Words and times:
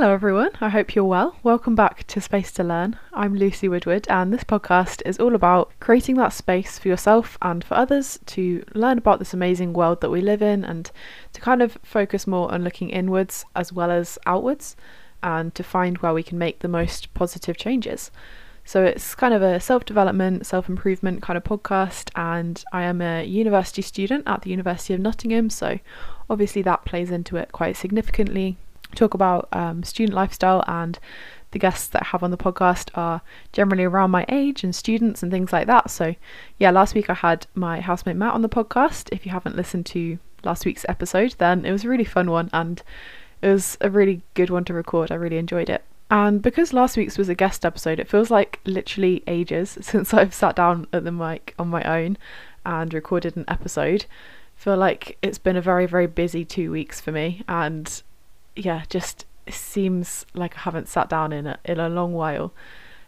Hello, 0.00 0.14
everyone. 0.14 0.52
I 0.62 0.70
hope 0.70 0.94
you're 0.94 1.04
well. 1.04 1.36
Welcome 1.42 1.74
back 1.74 2.06
to 2.06 2.22
Space 2.22 2.50
to 2.52 2.64
Learn. 2.64 2.98
I'm 3.12 3.34
Lucy 3.34 3.68
Woodward, 3.68 4.08
and 4.08 4.32
this 4.32 4.44
podcast 4.44 5.02
is 5.04 5.18
all 5.18 5.34
about 5.34 5.72
creating 5.78 6.16
that 6.16 6.32
space 6.32 6.78
for 6.78 6.88
yourself 6.88 7.36
and 7.42 7.62
for 7.62 7.74
others 7.74 8.18
to 8.24 8.64
learn 8.72 8.96
about 8.96 9.18
this 9.18 9.34
amazing 9.34 9.74
world 9.74 10.00
that 10.00 10.08
we 10.08 10.22
live 10.22 10.40
in 10.40 10.64
and 10.64 10.90
to 11.34 11.42
kind 11.42 11.60
of 11.60 11.76
focus 11.82 12.26
more 12.26 12.50
on 12.50 12.64
looking 12.64 12.88
inwards 12.88 13.44
as 13.54 13.74
well 13.74 13.90
as 13.90 14.18
outwards 14.24 14.74
and 15.22 15.54
to 15.54 15.62
find 15.62 15.98
where 15.98 16.14
we 16.14 16.22
can 16.22 16.38
make 16.38 16.60
the 16.60 16.66
most 16.66 17.12
positive 17.12 17.58
changes. 17.58 18.10
So 18.64 18.82
it's 18.82 19.14
kind 19.14 19.34
of 19.34 19.42
a 19.42 19.60
self 19.60 19.84
development, 19.84 20.46
self 20.46 20.66
improvement 20.70 21.20
kind 21.20 21.36
of 21.36 21.44
podcast, 21.44 22.08
and 22.16 22.64
I 22.72 22.84
am 22.84 23.02
a 23.02 23.22
university 23.22 23.82
student 23.82 24.26
at 24.26 24.40
the 24.40 24.50
University 24.50 24.94
of 24.94 25.00
Nottingham, 25.00 25.50
so 25.50 25.78
obviously 26.30 26.62
that 26.62 26.86
plays 26.86 27.10
into 27.10 27.36
it 27.36 27.52
quite 27.52 27.76
significantly 27.76 28.56
talk 28.94 29.14
about 29.14 29.48
um, 29.52 29.82
student 29.82 30.14
lifestyle 30.14 30.64
and 30.66 30.98
the 31.52 31.58
guests 31.58 31.88
that 31.88 32.02
I 32.02 32.06
have 32.06 32.22
on 32.22 32.30
the 32.30 32.36
podcast 32.36 32.90
are 32.94 33.22
generally 33.52 33.84
around 33.84 34.10
my 34.10 34.24
age 34.28 34.62
and 34.62 34.74
students 34.74 35.22
and 35.22 35.32
things 35.32 35.52
like 35.52 35.66
that. 35.66 35.90
So, 35.90 36.14
yeah, 36.58 36.70
last 36.70 36.94
week 36.94 37.10
I 37.10 37.14
had 37.14 37.46
my 37.54 37.80
housemate 37.80 38.16
Matt 38.16 38.34
on 38.34 38.42
the 38.42 38.48
podcast. 38.48 39.08
If 39.12 39.26
you 39.26 39.32
haven't 39.32 39.56
listened 39.56 39.86
to 39.86 40.18
last 40.44 40.64
week's 40.64 40.86
episode, 40.88 41.34
then 41.38 41.64
it 41.64 41.72
was 41.72 41.84
a 41.84 41.88
really 41.88 42.04
fun 42.04 42.30
one 42.30 42.50
and 42.52 42.82
it 43.42 43.48
was 43.48 43.76
a 43.80 43.90
really 43.90 44.22
good 44.34 44.50
one 44.50 44.64
to 44.64 44.74
record. 44.74 45.10
I 45.10 45.16
really 45.16 45.38
enjoyed 45.38 45.68
it. 45.68 45.82
And 46.10 46.42
because 46.42 46.72
last 46.72 46.96
week's 46.96 47.18
was 47.18 47.28
a 47.28 47.34
guest 47.34 47.64
episode, 47.64 48.00
it 48.00 48.08
feels 48.08 48.30
like 48.30 48.60
literally 48.64 49.22
ages 49.26 49.78
since 49.80 50.12
I've 50.12 50.34
sat 50.34 50.56
down 50.56 50.86
at 50.92 51.04
the 51.04 51.12
mic 51.12 51.54
on 51.58 51.68
my 51.68 51.82
own 51.82 52.16
and 52.64 52.92
recorded 52.92 53.36
an 53.36 53.44
episode. 53.48 54.06
I 54.58 54.62
feel 54.62 54.76
like 54.76 55.16
it's 55.22 55.38
been 55.38 55.56
a 55.56 55.62
very, 55.62 55.86
very 55.86 56.06
busy 56.06 56.44
two 56.44 56.70
weeks 56.70 57.00
for 57.00 57.12
me 57.12 57.42
and 57.48 58.02
yeah, 58.56 58.84
just 58.88 59.26
seems 59.48 60.26
like 60.34 60.56
I 60.56 60.60
haven't 60.60 60.88
sat 60.88 61.08
down 61.08 61.32
in 61.32 61.46
a, 61.46 61.58
in 61.64 61.80
a 61.80 61.88
long 61.88 62.12
while, 62.12 62.52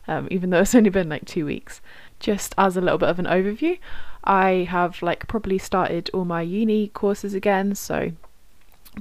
um, 0.09 0.29
even 0.31 0.51
though 0.51 0.61
it's 0.61 0.75
only 0.75 0.91
been 0.91 1.09
like 1.09 1.25
two 1.25 1.47
weeks. 1.47 1.81
Just 2.21 2.55
as 2.57 2.77
a 2.77 2.81
little 2.81 2.99
bit 2.99 3.09
of 3.09 3.19
an 3.19 3.27
overview, 3.27 3.79
I 4.25 4.67
have 4.71 5.03
like 5.03 5.27
probably 5.27 5.59
started 5.59 6.11
all 6.15 6.25
my 6.25 6.43
uni 6.43 6.89
courses 6.89 7.35
again, 7.35 7.75
so 7.75 8.13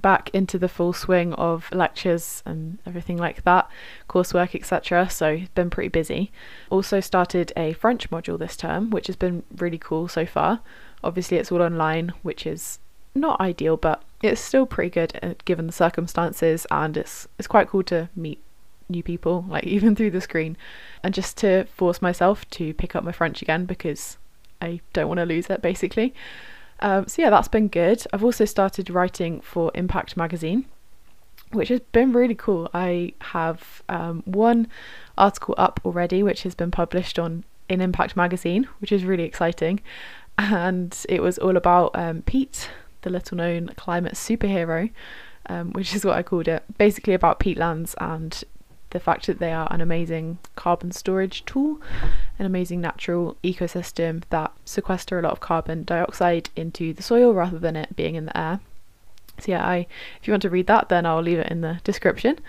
back 0.02 0.30
into 0.34 0.58
the 0.58 0.70
full 0.70 0.94
swing 0.94 1.34
of 1.34 1.70
lectures 1.74 2.42
and 2.46 2.80
everything 2.86 3.18
like 3.18 3.44
that, 3.44 3.70
coursework, 4.10 4.56
etc. 4.56 5.10
So 5.10 5.28
it's 5.28 5.50
been 5.50 5.70
pretty 5.70 5.90
busy. 5.90 6.32
Also 6.70 7.00
started 7.00 7.52
a 7.58 7.74
French 7.74 8.10
module 8.10 8.40
this 8.40 8.56
term, 8.56 8.90
which 8.90 9.08
has 9.08 9.16
been 9.16 9.44
really 9.58 9.78
cool 9.78 10.08
so 10.08 10.26
far. 10.26 10.62
Obviously, 11.04 11.38
it's 11.38 11.52
all 11.52 11.62
online, 11.62 12.14
which 12.22 12.46
is 12.46 12.80
not 13.14 13.40
ideal, 13.42 13.78
but 13.78 14.04
it's 14.22 14.42
still 14.42 14.66
pretty 14.66 14.90
good 14.90 15.20
uh, 15.22 15.34
given 15.46 15.68
the 15.68 15.74
circumstances, 15.74 16.66
and 16.72 16.98
it's 16.98 17.28
it's 17.38 17.48
quite 17.48 17.68
cool 17.68 17.84
to 17.84 18.10
meet 18.16 18.42
new 18.90 19.04
people, 19.04 19.46
like 19.50 19.64
even 19.66 19.96
through 19.96 20.12
the 20.12 20.22
screen, 20.22 20.58
and 21.04 21.14
just 21.14 21.38
to 21.38 21.66
force 21.66 22.02
myself 22.02 22.50
to 22.52 22.74
pick 22.74 22.96
up 22.96 23.04
my 23.04 23.12
French 23.12 23.42
again 23.42 23.66
because 23.66 24.18
I 24.62 24.82
don't 24.94 25.08
want 25.08 25.20
to 25.20 25.26
lose 25.26 25.50
it, 25.50 25.62
basically. 25.62 26.14
Um, 26.80 27.08
so 27.08 27.22
yeah, 27.22 27.30
that's 27.30 27.48
been 27.48 27.68
good. 27.68 28.04
I've 28.12 28.24
also 28.24 28.46
started 28.46 28.90
writing 28.90 29.42
for 29.42 29.72
Impact 29.76 30.18
Magazine, 30.18 30.66
which 31.52 31.70
has 31.70 31.80
been 31.80 32.12
really 32.12 32.36
cool. 32.36 32.70
I 32.74 33.14
have 33.22 33.84
um, 33.88 34.24
one 34.26 34.68
article 35.18 35.54
up 35.58 35.80
already, 35.86 36.24
which 36.24 36.44
has 36.44 36.56
been 36.56 36.72
published 36.72 37.20
on 37.20 37.44
in 37.70 37.82
Impact 37.82 38.16
Magazine, 38.16 38.68
which 38.80 38.92
is 38.92 39.06
really 39.06 39.24
exciting, 39.24 39.80
and 40.38 41.06
it 41.08 41.22
was 41.22 41.38
all 41.38 41.56
about 41.56 41.92
um, 41.94 42.24
peat 42.24 42.70
the 43.02 43.10
little 43.10 43.38
known 43.38 43.70
climate 43.76 44.14
superhero, 44.14 44.92
um, 45.48 45.72
which 45.74 45.96
is 45.96 46.06
what 46.06 46.18
I 46.18 46.24
called 46.24 46.48
it, 46.48 46.64
basically 46.78 47.14
about 47.14 47.40
peatlands 47.40 47.96
and 48.00 48.44
the 48.92 49.00
fact 49.00 49.28
that 49.28 49.40
they 49.40 49.52
are 49.52 49.68
an 49.72 49.82
amazing 49.82 50.38
carbon 50.56 50.92
storage 50.92 51.44
tool, 51.46 51.82
an 52.38 52.46
amazing 52.46 52.82
natural 52.82 53.38
ecosystem 53.44 54.24
that 54.30 54.52
sequester 54.66 55.18
a 55.18 55.22
lot 55.22 55.32
of 55.32 55.40
carbon 55.40 55.84
dioxide 55.84 56.50
into 56.56 56.94
the 56.94 57.04
soil 57.04 57.34
rather 57.34 57.58
than 57.58 57.76
it 57.76 57.96
being 57.96 58.16
in 58.16 58.26
the 58.26 58.38
air. 58.38 58.60
So 59.40 59.54
yeah, 59.54 59.66
I 59.66 59.88
if 60.22 60.28
you 60.28 60.34
want 60.34 60.44
to 60.44 60.50
read 60.50 60.68
that, 60.68 60.90
then 60.90 61.06
I'll 61.06 61.22
leave 61.22 61.40
it 61.40 61.50
in 61.50 61.62
the 61.62 61.80
description. 61.84 62.40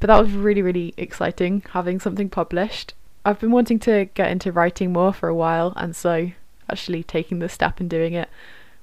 But 0.00 0.08
that 0.08 0.20
was 0.20 0.32
really 0.32 0.62
really 0.62 0.94
exciting 0.96 1.62
having 1.70 2.00
something 2.00 2.28
published. 2.28 2.94
I've 3.24 3.38
been 3.38 3.52
wanting 3.52 3.78
to 3.80 4.06
get 4.14 4.30
into 4.30 4.50
writing 4.50 4.92
more 4.92 5.12
for 5.12 5.28
a 5.28 5.34
while, 5.34 5.74
and 5.76 5.94
so 5.94 6.30
actually 6.68 7.02
taking 7.02 7.40
the 7.40 7.48
step 7.48 7.78
and 7.80 7.90
doing 7.90 8.14
it 8.14 8.28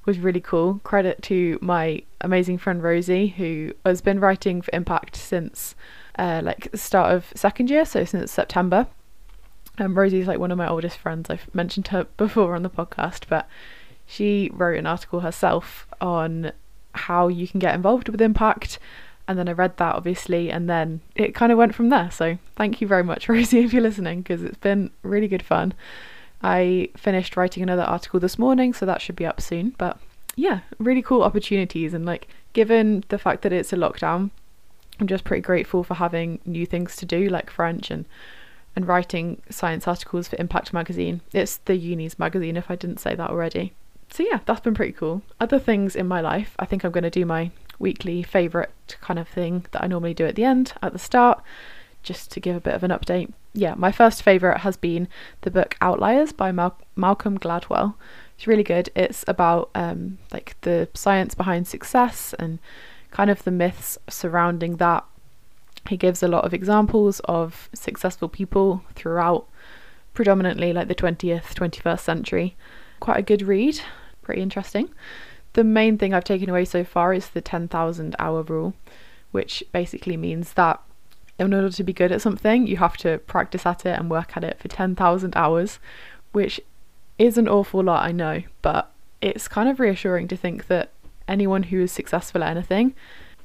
was 0.07 0.17
really 0.17 0.41
cool. 0.41 0.79
Credit 0.83 1.21
to 1.23 1.59
my 1.61 2.01
amazing 2.21 2.57
friend 2.57 2.81
Rosie, 2.81 3.27
who 3.27 3.73
has 3.85 4.01
been 4.01 4.19
writing 4.19 4.61
for 4.61 4.71
Impact 4.73 5.15
since 5.15 5.75
uh, 6.17 6.41
like 6.43 6.71
the 6.71 6.77
start 6.77 7.13
of 7.13 7.31
second 7.35 7.69
year, 7.69 7.85
so 7.85 8.05
since 8.05 8.31
September. 8.31 8.87
Um, 9.77 9.95
Rosie's 9.95 10.25
like 10.25 10.39
one 10.39 10.49
of 10.49 10.57
my 10.57 10.67
oldest 10.67 10.97
friends. 10.97 11.29
I've 11.29 11.53
mentioned 11.53 11.89
her 11.89 12.05
before 12.17 12.55
on 12.55 12.63
the 12.63 12.69
podcast, 12.69 13.25
but 13.29 13.47
she 14.07 14.49
wrote 14.53 14.79
an 14.79 14.87
article 14.87 15.19
herself 15.19 15.85
on 16.01 16.53
how 16.93 17.27
you 17.27 17.47
can 17.47 17.59
get 17.59 17.75
involved 17.75 18.09
with 18.09 18.21
Impact. 18.21 18.79
And 19.27 19.37
then 19.37 19.49
I 19.49 19.51
read 19.51 19.75
that 19.75 19.95
obviously, 19.95 20.49
and 20.49 20.69
then 20.69 21.01
it 21.15 21.35
kind 21.35 21.51
of 21.51 21.57
went 21.57 21.75
from 21.75 21.89
there. 21.89 22.09
So 22.09 22.37
thank 22.55 22.79
you 22.79 22.87
very 22.87 23.03
much, 23.03 23.27
Rosie, 23.29 23.59
if 23.59 23.73
you're 23.73 23.81
listening, 23.83 24.21
because 24.21 24.41
it's 24.41 24.57
been 24.57 24.89
really 25.03 25.27
good 25.27 25.43
fun. 25.43 25.73
I 26.41 26.89
finished 26.95 27.35
writing 27.35 27.63
another 27.63 27.83
article 27.83 28.19
this 28.19 28.37
morning, 28.37 28.73
so 28.73 28.85
that 28.85 29.01
should 29.01 29.15
be 29.15 29.25
up 29.25 29.41
soon. 29.41 29.75
But 29.77 29.99
yeah, 30.35 30.61
really 30.79 31.01
cool 31.01 31.23
opportunities. 31.23 31.93
And 31.93 32.05
like, 32.05 32.27
given 32.53 33.03
the 33.09 33.17
fact 33.17 33.41
that 33.41 33.53
it's 33.53 33.73
a 33.73 33.77
lockdown, 33.77 34.31
I'm 34.99 35.07
just 35.07 35.23
pretty 35.23 35.41
grateful 35.41 35.83
for 35.83 35.95
having 35.95 36.39
new 36.45 36.65
things 36.65 36.95
to 36.97 37.05
do, 37.05 37.27
like 37.29 37.49
French 37.49 37.91
and 37.91 38.05
and 38.75 38.87
writing 38.87 39.41
science 39.49 39.87
articles 39.87 40.27
for 40.27 40.35
Impact 40.37 40.71
Magazine. 40.71 41.21
It's 41.33 41.57
the 41.65 41.75
uni's 41.75 42.19
magazine, 42.19 42.55
if 42.55 42.69
I 42.69 42.75
didn't 42.75 42.99
say 42.99 43.15
that 43.15 43.31
already. 43.31 43.73
So 44.11 44.21
yeah, 44.21 44.41
that's 44.45 44.59
been 44.59 44.75
pretty 44.75 44.91
cool. 44.91 45.23
Other 45.39 45.57
things 45.57 45.95
in 45.95 46.07
my 46.07 46.21
life, 46.21 46.55
I 46.59 46.65
think 46.65 46.83
I'm 46.83 46.91
going 46.91 47.03
to 47.03 47.09
do 47.09 47.25
my 47.25 47.49
weekly 47.79 48.21
favourite 48.21 48.69
kind 49.01 49.19
of 49.19 49.27
thing 49.27 49.65
that 49.71 49.83
I 49.83 49.87
normally 49.87 50.13
do 50.13 50.27
at 50.27 50.35
the 50.35 50.43
end, 50.43 50.73
at 50.83 50.93
the 50.93 50.99
start, 50.99 51.41
just 52.07 52.31
to 52.31 52.39
give 52.39 52.55
a 52.55 52.61
bit 52.61 52.73
of 52.73 52.83
an 52.83 52.91
update 52.91 53.31
yeah, 53.57 53.73
my 53.75 53.91
first 53.91 54.21
favourite 54.21 54.59
has 54.59 54.77
been 54.77 55.07
the 55.41 55.49
book 55.49 55.75
Outliers 55.81 56.31
by 56.31 56.51
Mal- 56.51 56.77
Malcolm 56.95 57.39
Gladwell. 57.39 57.95
It's 58.35 58.45
really 58.45 58.63
good. 58.63 58.89
It's 58.95 59.25
about 59.27 59.71
um, 59.73 60.19
like 60.31 60.55
the 60.61 60.87
science 60.93 61.33
behind 61.33 61.67
success 61.67 62.35
and 62.37 62.59
kind 63.09 63.31
of 63.31 63.43
the 63.43 63.51
myths 63.51 63.97
surrounding 64.07 64.77
that. 64.77 65.03
He 65.89 65.97
gives 65.97 66.21
a 66.21 66.27
lot 66.27 66.45
of 66.45 66.53
examples 66.53 67.19
of 67.21 67.67
successful 67.73 68.29
people 68.29 68.83
throughout 68.93 69.47
predominantly 70.13 70.71
like 70.71 70.87
the 70.87 70.95
20th, 70.95 71.55
21st 71.55 71.99
century. 71.99 72.55
Quite 72.99 73.17
a 73.17 73.23
good 73.23 73.41
read, 73.41 73.79
pretty 74.21 74.41
interesting. 74.41 74.89
The 75.53 75.63
main 75.63 75.97
thing 75.97 76.13
I've 76.13 76.23
taken 76.23 76.49
away 76.49 76.65
so 76.65 76.83
far 76.83 77.11
is 77.11 77.29
the 77.29 77.41
10,000 77.41 78.15
hour 78.19 78.43
rule, 78.43 78.75
which 79.31 79.63
basically 79.71 80.17
means 80.17 80.53
that 80.53 80.79
in 81.39 81.53
order 81.53 81.69
to 81.69 81.83
be 81.83 81.93
good 81.93 82.11
at 82.11 82.21
something, 82.21 82.67
you 82.67 82.77
have 82.77 82.97
to 82.97 83.19
practice 83.19 83.65
at 83.65 83.85
it 83.85 83.99
and 83.99 84.09
work 84.09 84.35
at 84.35 84.43
it 84.43 84.59
for 84.59 84.67
10,000 84.67 85.35
hours, 85.35 85.79
which 86.31 86.59
is 87.17 87.37
an 87.37 87.47
awful 87.47 87.83
lot, 87.83 88.03
I 88.03 88.11
know, 88.11 88.43
but 88.61 88.91
it's 89.21 89.47
kind 89.47 89.69
of 89.69 89.79
reassuring 89.79 90.27
to 90.29 90.37
think 90.37 90.67
that 90.67 90.91
anyone 91.27 91.63
who 91.63 91.81
is 91.81 91.91
successful 91.91 92.43
at 92.43 92.51
anything, 92.51 92.95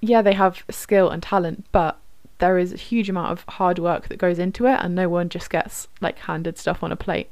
yeah, 0.01 0.23
they 0.23 0.35
have 0.35 0.65
skill 0.71 1.11
and 1.11 1.23
talent, 1.23 1.67
but 1.73 1.99
there 2.39 2.59
is 2.59 2.73
a 2.73 2.77
huge 2.77 3.09
amount 3.09 3.31
of 3.31 3.45
hard 3.49 3.79
work 3.79 4.09
that 4.09 4.19
goes 4.19 4.39
into 4.39 4.67
it, 4.67 4.79
and 4.81 4.95
no 4.95 5.09
one 5.09 5.29
just 5.29 5.51
gets 5.51 5.89
like 6.01 6.19
handed 6.21 6.59
stuff 6.59 6.83
on 6.83 6.93
a 6.93 6.97
plate. 6.97 7.31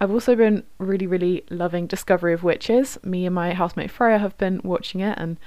I've 0.00 0.12
also 0.12 0.36
been 0.36 0.62
really, 0.78 1.08
really 1.08 1.44
loving 1.50 1.88
Discovery 1.88 2.32
of 2.32 2.44
Witches. 2.44 2.98
Me 3.02 3.26
and 3.26 3.34
my 3.34 3.52
housemate 3.52 3.90
Freya 3.90 4.18
have 4.18 4.38
been 4.38 4.60
watching 4.62 5.00
it, 5.00 5.18
and 5.18 5.38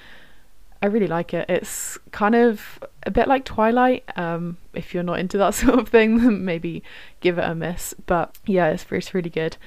I 0.81 0.87
really 0.87 1.07
like 1.07 1.33
it. 1.33 1.47
It's 1.47 1.97
kind 2.11 2.33
of 2.33 2.79
a 3.03 3.11
bit 3.11 3.27
like 3.27 3.45
Twilight. 3.45 4.03
Um, 4.17 4.57
if 4.73 4.93
you're 4.93 5.03
not 5.03 5.19
into 5.19 5.37
that 5.37 5.53
sort 5.53 5.77
of 5.77 5.89
thing, 5.89 6.43
maybe 6.43 6.83
give 7.19 7.37
it 7.37 7.43
a 7.43 7.53
miss. 7.53 7.93
But 8.05 8.37
yeah, 8.45 8.69
it's, 8.69 8.85
it's 8.89 9.13
really 9.13 9.29
good. 9.29 9.57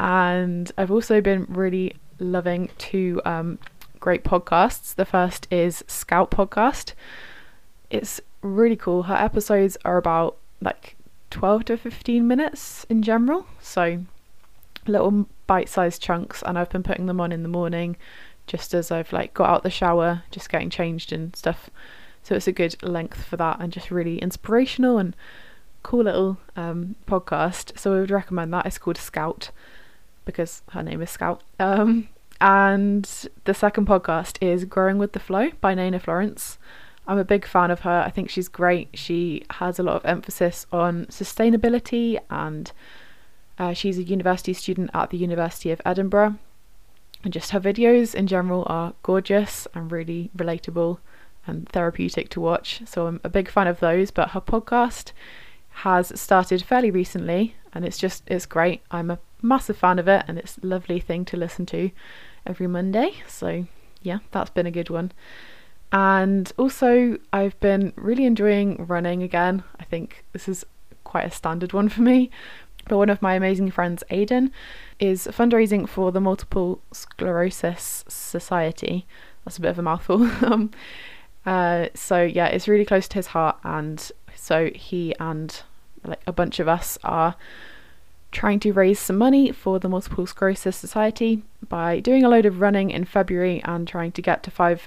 And 0.00 0.72
I've 0.76 0.90
also 0.90 1.20
been 1.20 1.46
really 1.48 1.94
loving 2.18 2.70
two 2.78 3.20
um, 3.24 3.58
great 4.00 4.24
podcasts. 4.24 4.94
The 4.94 5.04
first 5.04 5.46
is 5.50 5.84
Scout 5.86 6.30
Podcast. 6.30 6.94
It's 7.90 8.20
really 8.42 8.76
cool. 8.76 9.04
Her 9.04 9.14
episodes 9.14 9.76
are 9.84 9.98
about 9.98 10.36
like 10.60 10.96
12 11.30 11.66
to 11.66 11.76
15 11.76 12.26
minutes 12.26 12.86
in 12.88 13.02
general. 13.02 13.46
So 13.60 14.04
little 14.86 15.26
bite 15.46 15.68
sized 15.68 16.00
chunks. 16.02 16.42
And 16.42 16.58
I've 16.58 16.70
been 16.70 16.82
putting 16.82 17.06
them 17.06 17.20
on 17.20 17.32
in 17.32 17.42
the 17.42 17.48
morning 17.48 17.96
just 18.46 18.74
as 18.74 18.90
I've 18.90 19.12
like 19.12 19.34
got 19.34 19.50
out 19.50 19.62
the 19.62 19.70
shower, 19.70 20.22
just 20.30 20.50
getting 20.50 20.70
changed 20.70 21.12
and 21.12 21.34
stuff. 21.34 21.70
So 22.22 22.34
it's 22.34 22.48
a 22.48 22.52
good 22.52 22.82
length 22.82 23.22
for 23.24 23.36
that 23.36 23.58
and 23.60 23.72
just 23.72 23.90
really 23.90 24.18
inspirational 24.18 24.98
and 24.98 25.14
cool 25.82 26.04
little 26.04 26.38
um, 26.56 26.96
podcast. 27.06 27.78
So 27.78 27.94
I 27.94 28.00
would 28.00 28.10
recommend 28.10 28.52
that. 28.52 28.66
It's 28.66 28.78
called 28.78 28.96
Scout 28.96 29.50
because 30.24 30.62
her 30.70 30.82
name 30.82 31.02
is 31.02 31.10
Scout. 31.10 31.42
Um, 31.58 32.08
and 32.40 33.08
the 33.44 33.54
second 33.54 33.86
podcast 33.86 34.38
is 34.40 34.64
Growing 34.64 34.98
with 34.98 35.12
the 35.12 35.20
Flow 35.20 35.50
by 35.60 35.74
Nana 35.74 36.00
Florence. 36.00 36.58
I'm 37.06 37.18
a 37.18 37.24
big 37.24 37.46
fan 37.46 37.70
of 37.70 37.80
her. 37.80 38.02
I 38.04 38.10
think 38.10 38.30
she's 38.30 38.48
great. 38.48 38.88
She 38.94 39.44
has 39.50 39.78
a 39.78 39.82
lot 39.82 39.96
of 39.96 40.06
emphasis 40.06 40.66
on 40.72 41.06
sustainability 41.06 42.18
and 42.30 42.72
uh, 43.58 43.72
she's 43.74 43.98
a 43.98 44.02
university 44.02 44.54
student 44.54 44.90
at 44.94 45.10
the 45.10 45.18
University 45.18 45.70
of 45.70 45.80
Edinburgh. 45.84 46.36
And 47.24 47.32
just 47.32 47.50
her 47.50 47.60
videos 47.60 48.14
in 48.14 48.26
general 48.26 48.64
are 48.66 48.92
gorgeous 49.02 49.66
and 49.74 49.90
really 49.90 50.30
relatable 50.36 50.98
and 51.46 51.68
therapeutic 51.70 52.28
to 52.30 52.40
watch. 52.40 52.82
So 52.84 53.06
I'm 53.06 53.20
a 53.24 53.28
big 53.28 53.50
fan 53.50 53.66
of 53.66 53.80
those. 53.80 54.10
But 54.10 54.30
her 54.30 54.40
podcast 54.40 55.12
has 55.70 56.12
started 56.20 56.62
fairly 56.62 56.90
recently 56.90 57.56
and 57.72 57.84
it's 57.84 57.98
just, 57.98 58.22
it's 58.26 58.46
great. 58.46 58.82
I'm 58.90 59.10
a 59.10 59.18
massive 59.42 59.78
fan 59.78 59.98
of 59.98 60.06
it 60.06 60.24
and 60.28 60.38
it's 60.38 60.58
a 60.58 60.66
lovely 60.66 61.00
thing 61.00 61.24
to 61.26 61.36
listen 61.36 61.66
to 61.66 61.90
every 62.46 62.66
Monday. 62.66 63.14
So 63.26 63.66
yeah, 64.02 64.18
that's 64.30 64.50
been 64.50 64.66
a 64.66 64.70
good 64.70 64.90
one. 64.90 65.10
And 65.92 66.52
also, 66.58 67.18
I've 67.32 67.58
been 67.60 67.92
really 67.96 68.24
enjoying 68.24 68.84
running 68.86 69.22
again. 69.22 69.62
I 69.78 69.84
think 69.84 70.24
this 70.32 70.48
is 70.48 70.66
quite 71.04 71.26
a 71.26 71.30
standard 71.30 71.72
one 71.72 71.88
for 71.88 72.02
me. 72.02 72.30
But 72.88 72.98
one 72.98 73.10
of 73.10 73.22
my 73.22 73.34
amazing 73.34 73.70
friends, 73.70 74.04
Aidan, 74.10 74.52
is 74.98 75.26
fundraising 75.26 75.88
for 75.88 76.12
the 76.12 76.20
Multiple 76.20 76.80
Sclerosis 76.92 78.04
Society. 78.08 79.06
That's 79.44 79.58
a 79.58 79.60
bit 79.60 79.70
of 79.70 79.78
a 79.78 79.82
mouthful. 79.82 80.22
um, 80.44 80.70
uh, 81.46 81.88
so 81.94 82.22
yeah, 82.22 82.46
it's 82.46 82.68
really 82.68 82.84
close 82.84 83.08
to 83.08 83.16
his 83.16 83.28
heart, 83.28 83.56
and 83.64 84.10
so 84.34 84.70
he 84.74 85.14
and 85.18 85.62
like 86.04 86.22
a 86.26 86.32
bunch 86.32 86.60
of 86.60 86.68
us 86.68 86.98
are 87.02 87.36
trying 88.32 88.60
to 88.60 88.72
raise 88.72 88.98
some 88.98 89.16
money 89.16 89.52
for 89.52 89.78
the 89.78 89.88
Multiple 89.88 90.26
Sclerosis 90.26 90.76
Society 90.76 91.42
by 91.68 92.00
doing 92.00 92.24
a 92.24 92.28
load 92.28 92.44
of 92.44 92.60
running 92.60 92.90
in 92.90 93.04
February 93.04 93.62
and 93.64 93.86
trying 93.86 94.12
to 94.12 94.22
get 94.22 94.42
to 94.42 94.50
five. 94.50 94.86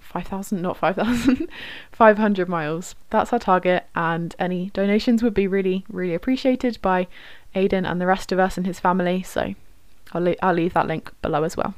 5,000, 0.00 0.60
not 0.60 0.76
5,000, 0.76 1.48
500 1.92 2.48
miles. 2.48 2.94
That's 3.10 3.32
our 3.32 3.38
target, 3.38 3.84
and 3.94 4.34
any 4.38 4.70
donations 4.70 5.22
would 5.22 5.34
be 5.34 5.46
really, 5.46 5.84
really 5.88 6.14
appreciated 6.14 6.78
by 6.82 7.06
Aidan 7.54 7.84
and 7.84 8.00
the 8.00 8.06
rest 8.06 8.32
of 8.32 8.38
us 8.38 8.56
and 8.56 8.66
his 8.66 8.80
family. 8.80 9.22
So 9.22 9.54
I'll, 10.12 10.22
le- 10.22 10.36
I'll 10.42 10.54
leave 10.54 10.74
that 10.74 10.86
link 10.86 11.12
below 11.22 11.44
as 11.44 11.56
well. 11.56 11.74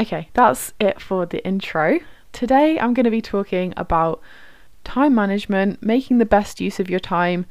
Okay, 0.00 0.28
that's 0.32 0.72
it 0.78 1.00
for 1.00 1.26
the 1.26 1.44
intro. 1.44 1.98
Today 2.32 2.78
I'm 2.78 2.94
going 2.94 3.04
to 3.04 3.10
be 3.10 3.20
talking 3.20 3.74
about 3.76 4.20
time 4.84 5.14
management, 5.14 5.82
making 5.82 6.18
the 6.18 6.24
best 6.24 6.60
use 6.60 6.78
of 6.78 6.88
your 6.88 7.00
time, 7.00 7.46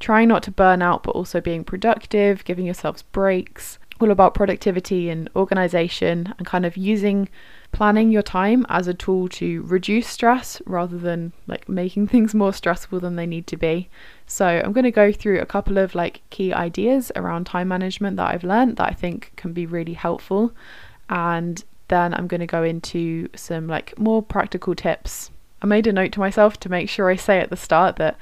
trying 0.00 0.28
not 0.28 0.42
to 0.42 0.50
burn 0.50 0.82
out 0.82 1.04
but 1.04 1.12
also 1.12 1.40
being 1.40 1.62
productive, 1.62 2.44
giving 2.44 2.66
yourselves 2.66 3.02
breaks, 3.02 3.78
all 4.00 4.10
about 4.10 4.34
productivity 4.34 5.08
and 5.08 5.28
organization 5.36 6.34
and 6.38 6.46
kind 6.46 6.66
of 6.66 6.76
using 6.76 7.28
planning 7.70 8.10
your 8.10 8.22
time 8.22 8.66
as 8.68 8.86
a 8.86 8.94
tool 8.94 9.28
to 9.28 9.62
reduce 9.62 10.06
stress 10.06 10.60
rather 10.66 10.98
than 10.98 11.32
like 11.46 11.68
making 11.68 12.06
things 12.08 12.34
more 12.34 12.52
stressful 12.52 13.00
than 13.00 13.16
they 13.16 13.26
need 13.26 13.46
to 13.46 13.56
be. 13.56 13.88
So, 14.26 14.46
I'm 14.46 14.72
going 14.72 14.84
to 14.84 14.90
go 14.90 15.12
through 15.12 15.40
a 15.40 15.46
couple 15.46 15.78
of 15.78 15.94
like 15.94 16.22
key 16.30 16.52
ideas 16.52 17.12
around 17.16 17.44
time 17.44 17.68
management 17.68 18.16
that 18.16 18.28
I've 18.28 18.44
learned 18.44 18.76
that 18.76 18.88
I 18.88 18.94
think 18.94 19.32
can 19.36 19.52
be 19.52 19.66
really 19.66 19.94
helpful 19.94 20.52
and 21.08 21.62
then 21.88 22.14
I'm 22.14 22.26
going 22.26 22.40
to 22.40 22.46
go 22.46 22.62
into 22.62 23.28
some 23.34 23.66
like 23.66 23.98
more 23.98 24.22
practical 24.22 24.74
tips. 24.74 25.30
I 25.60 25.66
made 25.66 25.86
a 25.86 25.92
note 25.92 26.12
to 26.12 26.20
myself 26.20 26.58
to 26.60 26.68
make 26.68 26.88
sure 26.88 27.10
I 27.10 27.16
say 27.16 27.38
at 27.38 27.50
the 27.50 27.56
start 27.56 27.96
that 27.96 28.16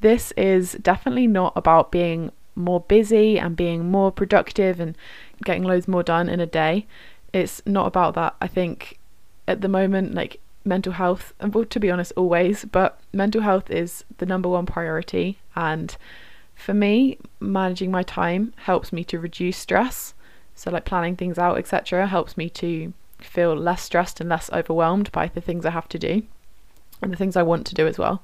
this 0.00 0.32
is 0.32 0.72
definitely 0.82 1.26
not 1.26 1.52
about 1.56 1.92
being 1.92 2.32
more 2.54 2.80
busy 2.80 3.38
and 3.38 3.56
being 3.56 3.90
more 3.90 4.12
productive 4.12 4.80
and 4.80 4.96
getting 5.44 5.62
loads 5.62 5.88
more 5.88 6.02
done 6.02 6.28
in 6.28 6.40
a 6.40 6.46
day. 6.46 6.86
It's 7.32 7.62
not 7.66 7.86
about 7.86 8.14
that. 8.14 8.36
I 8.40 8.46
think 8.46 8.98
at 9.46 9.60
the 9.60 9.68
moment, 9.68 10.14
like 10.14 10.40
mental 10.64 10.92
health, 10.94 11.34
and 11.40 11.54
well, 11.54 11.64
to 11.64 11.80
be 11.80 11.90
honest, 11.90 12.12
always, 12.16 12.64
but 12.64 13.00
mental 13.12 13.42
health 13.42 13.70
is 13.70 14.04
the 14.18 14.26
number 14.26 14.48
one 14.48 14.66
priority. 14.66 15.38
And 15.54 15.96
for 16.54 16.74
me, 16.74 17.18
managing 17.40 17.90
my 17.90 18.02
time 18.02 18.54
helps 18.56 18.92
me 18.92 19.04
to 19.04 19.18
reduce 19.18 19.58
stress. 19.58 20.14
So, 20.54 20.70
like 20.70 20.84
planning 20.84 21.16
things 21.16 21.38
out, 21.38 21.58
etc., 21.58 22.06
helps 22.06 22.36
me 22.36 22.48
to 22.50 22.92
feel 23.18 23.54
less 23.54 23.82
stressed 23.82 24.20
and 24.20 24.28
less 24.28 24.50
overwhelmed 24.52 25.10
by 25.12 25.28
the 25.28 25.40
things 25.40 25.66
I 25.66 25.70
have 25.70 25.88
to 25.88 25.98
do 25.98 26.22
and 27.02 27.12
the 27.12 27.16
things 27.16 27.36
I 27.36 27.42
want 27.42 27.66
to 27.66 27.74
do 27.74 27.86
as 27.86 27.98
well. 27.98 28.22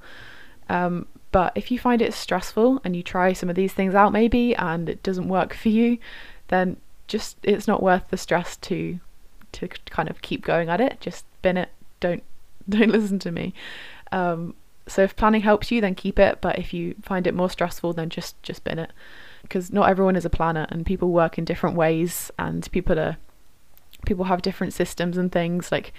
Um, 0.69 1.07
but 1.33 1.53
if 1.55 1.71
you 1.71 1.79
find 1.79 2.03
it 2.03 2.15
stressful 2.15 2.81
and 2.85 2.97
you 2.97 3.03
try 3.03 3.33
some 3.33 3.49
of 3.49 3.57
these 3.57 3.73
things 3.73 3.95
out 3.95 4.13
maybe 4.13 4.55
and 4.57 4.89
it 4.89 5.03
doesn't 5.03 5.29
work 5.29 5.55
for 5.55 5.69
you, 5.69 5.99
then 6.49 6.77
just 7.07 7.37
it's 7.43 7.69
not 7.69 7.83
worth 7.83 8.09
the 8.11 8.17
stress 8.17 8.57
to 8.57 9.01
to 9.53 9.69
kind 9.69 10.09
of 10.09 10.23
keep 10.23 10.45
going 10.45 10.69
at 10.69 10.81
it. 10.81 11.01
Just 11.01 11.25
bin 11.43 11.57
it. 11.57 11.71
Don't 12.01 12.23
don't 12.69 12.91
listen 12.91 13.19
to 13.21 13.31
me. 13.31 13.55
Um, 14.13 14.55
so 14.87 15.03
if 15.03 15.15
planning 15.15 15.43
helps 15.43 15.71
you, 15.71 15.81
then 15.81 15.95
keep 15.95 16.19
it. 16.19 16.41
But 16.41 16.59
if 16.59 16.75
you 16.75 16.97
find 17.03 17.27
it 17.27 17.35
more 17.35 17.51
stressful, 17.51 17.93
then 17.93 18.11
just 18.11 18.41
just 18.43 18.65
bin 18.65 18.79
it. 18.79 18.93
Because 19.43 19.73
not 19.73 19.89
everyone 19.89 20.17
is 20.17 20.25
a 20.25 20.31
planner, 20.31 20.67
and 20.69 20.85
people 20.85 21.11
work 21.11 21.39
in 21.39 21.45
different 21.45 21.77
ways, 21.77 22.31
and 22.39 22.71
people 22.73 22.99
are 22.99 23.17
people 24.05 24.25
have 24.25 24.43
different 24.43 24.73
systems 24.73 25.17
and 25.17 25.31
things. 25.31 25.71
Like 25.71 25.93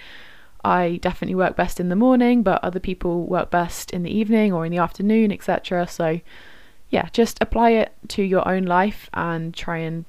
I 0.64 0.98
definitely 1.02 1.34
work 1.34 1.56
best 1.56 1.80
in 1.80 1.88
the 1.88 1.96
morning, 1.96 2.42
but 2.42 2.62
other 2.62 2.80
people 2.80 3.24
work 3.24 3.50
best 3.50 3.90
in 3.90 4.02
the 4.02 4.16
evening 4.16 4.52
or 4.52 4.64
in 4.64 4.70
the 4.70 4.78
afternoon, 4.78 5.32
etc. 5.32 5.86
So, 5.88 6.20
yeah, 6.90 7.08
just 7.12 7.38
apply 7.40 7.70
it 7.70 7.92
to 8.08 8.22
your 8.22 8.46
own 8.46 8.64
life 8.64 9.10
and 9.12 9.54
try 9.54 9.78
and 9.78 10.04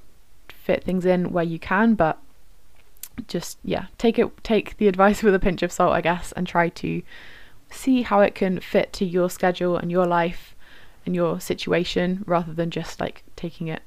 fit 0.50 0.84
things 0.84 1.06
in 1.06 1.32
where 1.32 1.44
you 1.44 1.60
can, 1.60 1.96
but 1.96 2.20
just 3.28 3.58
yeah, 3.64 3.86
take 3.98 4.20
it 4.20 4.44
take 4.44 4.78
the 4.78 4.88
advice 4.88 5.24
with 5.24 5.36
a 5.36 5.40
pinch 5.40 5.64
of 5.64 5.72
salt, 5.72 5.94
I 5.94 6.02
guess, 6.02 6.32
and 6.34 6.48
try 6.48 6.70
to 6.70 7.02
see 7.70 8.04
how 8.04 8.20
it 8.20 8.36
can 8.36 8.60
fit 8.60 8.94
to 8.94 9.06
your 9.06 9.30
schedule 9.30 9.78
and 9.78 9.92
your 9.92 10.06
life 10.06 10.56
and 11.06 11.16
your 11.16 11.40
situation 11.40 12.24
rather 12.28 12.54
than 12.54 12.70
just 12.70 13.00
like 13.00 13.24
taking 13.36 13.68
it 13.68 13.82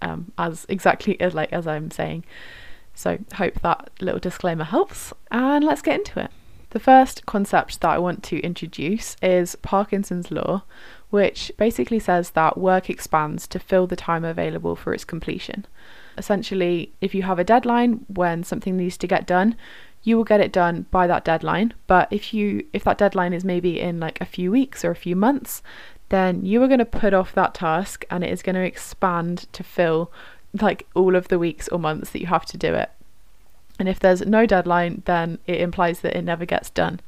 um, 0.00 0.32
as 0.38 0.64
exactly 0.68 1.20
as 1.20 1.34
like 1.34 1.52
as 1.52 1.66
I'm 1.66 1.90
saying. 1.90 2.24
So, 2.96 3.18
hope 3.34 3.60
that 3.60 3.90
little 4.00 4.18
disclaimer 4.18 4.64
helps, 4.64 5.12
and 5.30 5.62
let's 5.64 5.82
get 5.82 6.00
into 6.00 6.18
it. 6.18 6.30
The 6.70 6.80
first 6.80 7.26
concept 7.26 7.80
that 7.82 7.90
I 7.90 7.98
want 7.98 8.22
to 8.24 8.40
introduce 8.40 9.16
is 9.22 9.54
Parkinson's 9.56 10.30
Law, 10.30 10.64
which 11.10 11.52
basically 11.58 11.98
says 12.00 12.30
that 12.30 12.58
work 12.58 12.90
expands 12.90 13.46
to 13.48 13.58
fill 13.58 13.86
the 13.86 13.96
time 13.96 14.24
available 14.24 14.74
for 14.74 14.92
its 14.92 15.04
completion. 15.04 15.66
Essentially, 16.18 16.92
if 17.00 17.14
you 17.14 17.22
have 17.22 17.38
a 17.38 17.44
deadline 17.44 18.04
when 18.08 18.42
something 18.42 18.76
needs 18.76 18.96
to 18.96 19.06
get 19.06 19.26
done, 19.26 19.56
you 20.02 20.16
will 20.16 20.24
get 20.24 20.40
it 20.40 20.52
done 20.52 20.86
by 20.90 21.06
that 21.06 21.24
deadline. 21.24 21.74
But 21.86 22.08
if 22.10 22.32
you 22.32 22.66
if 22.72 22.84
that 22.84 22.98
deadline 22.98 23.32
is 23.32 23.44
maybe 23.44 23.78
in 23.78 24.00
like 24.00 24.20
a 24.20 24.26
few 24.26 24.50
weeks 24.50 24.84
or 24.84 24.90
a 24.90 24.96
few 24.96 25.16
months, 25.16 25.62
then 26.08 26.44
you 26.44 26.62
are 26.62 26.68
going 26.68 26.78
to 26.78 26.84
put 26.84 27.12
off 27.12 27.34
that 27.34 27.54
task 27.54 28.04
and 28.10 28.22
it 28.22 28.30
is 28.30 28.42
going 28.42 28.54
to 28.54 28.62
expand 28.62 29.46
to 29.52 29.64
fill 29.64 30.12
like 30.62 30.86
all 30.94 31.16
of 31.16 31.28
the 31.28 31.38
weeks 31.38 31.68
or 31.68 31.78
months 31.78 32.10
that 32.10 32.20
you 32.20 32.26
have 32.26 32.46
to 32.46 32.56
do 32.56 32.74
it. 32.74 32.90
And 33.78 33.88
if 33.88 34.00
there's 34.00 34.22
no 34.22 34.46
deadline, 34.46 35.02
then 35.04 35.38
it 35.46 35.60
implies 35.60 36.00
that 36.00 36.16
it 36.16 36.22
never 36.22 36.46
gets 36.46 36.70
done. 36.70 37.00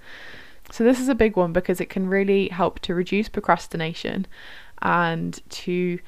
So, 0.70 0.84
this 0.84 1.00
is 1.00 1.08
a 1.08 1.14
big 1.14 1.34
one 1.36 1.52
because 1.52 1.80
it 1.80 1.88
can 1.88 2.08
really 2.08 2.48
help 2.48 2.80
to 2.80 2.94
reduce 2.94 3.28
procrastination 3.28 4.26
and 4.82 5.40
to 5.48 5.98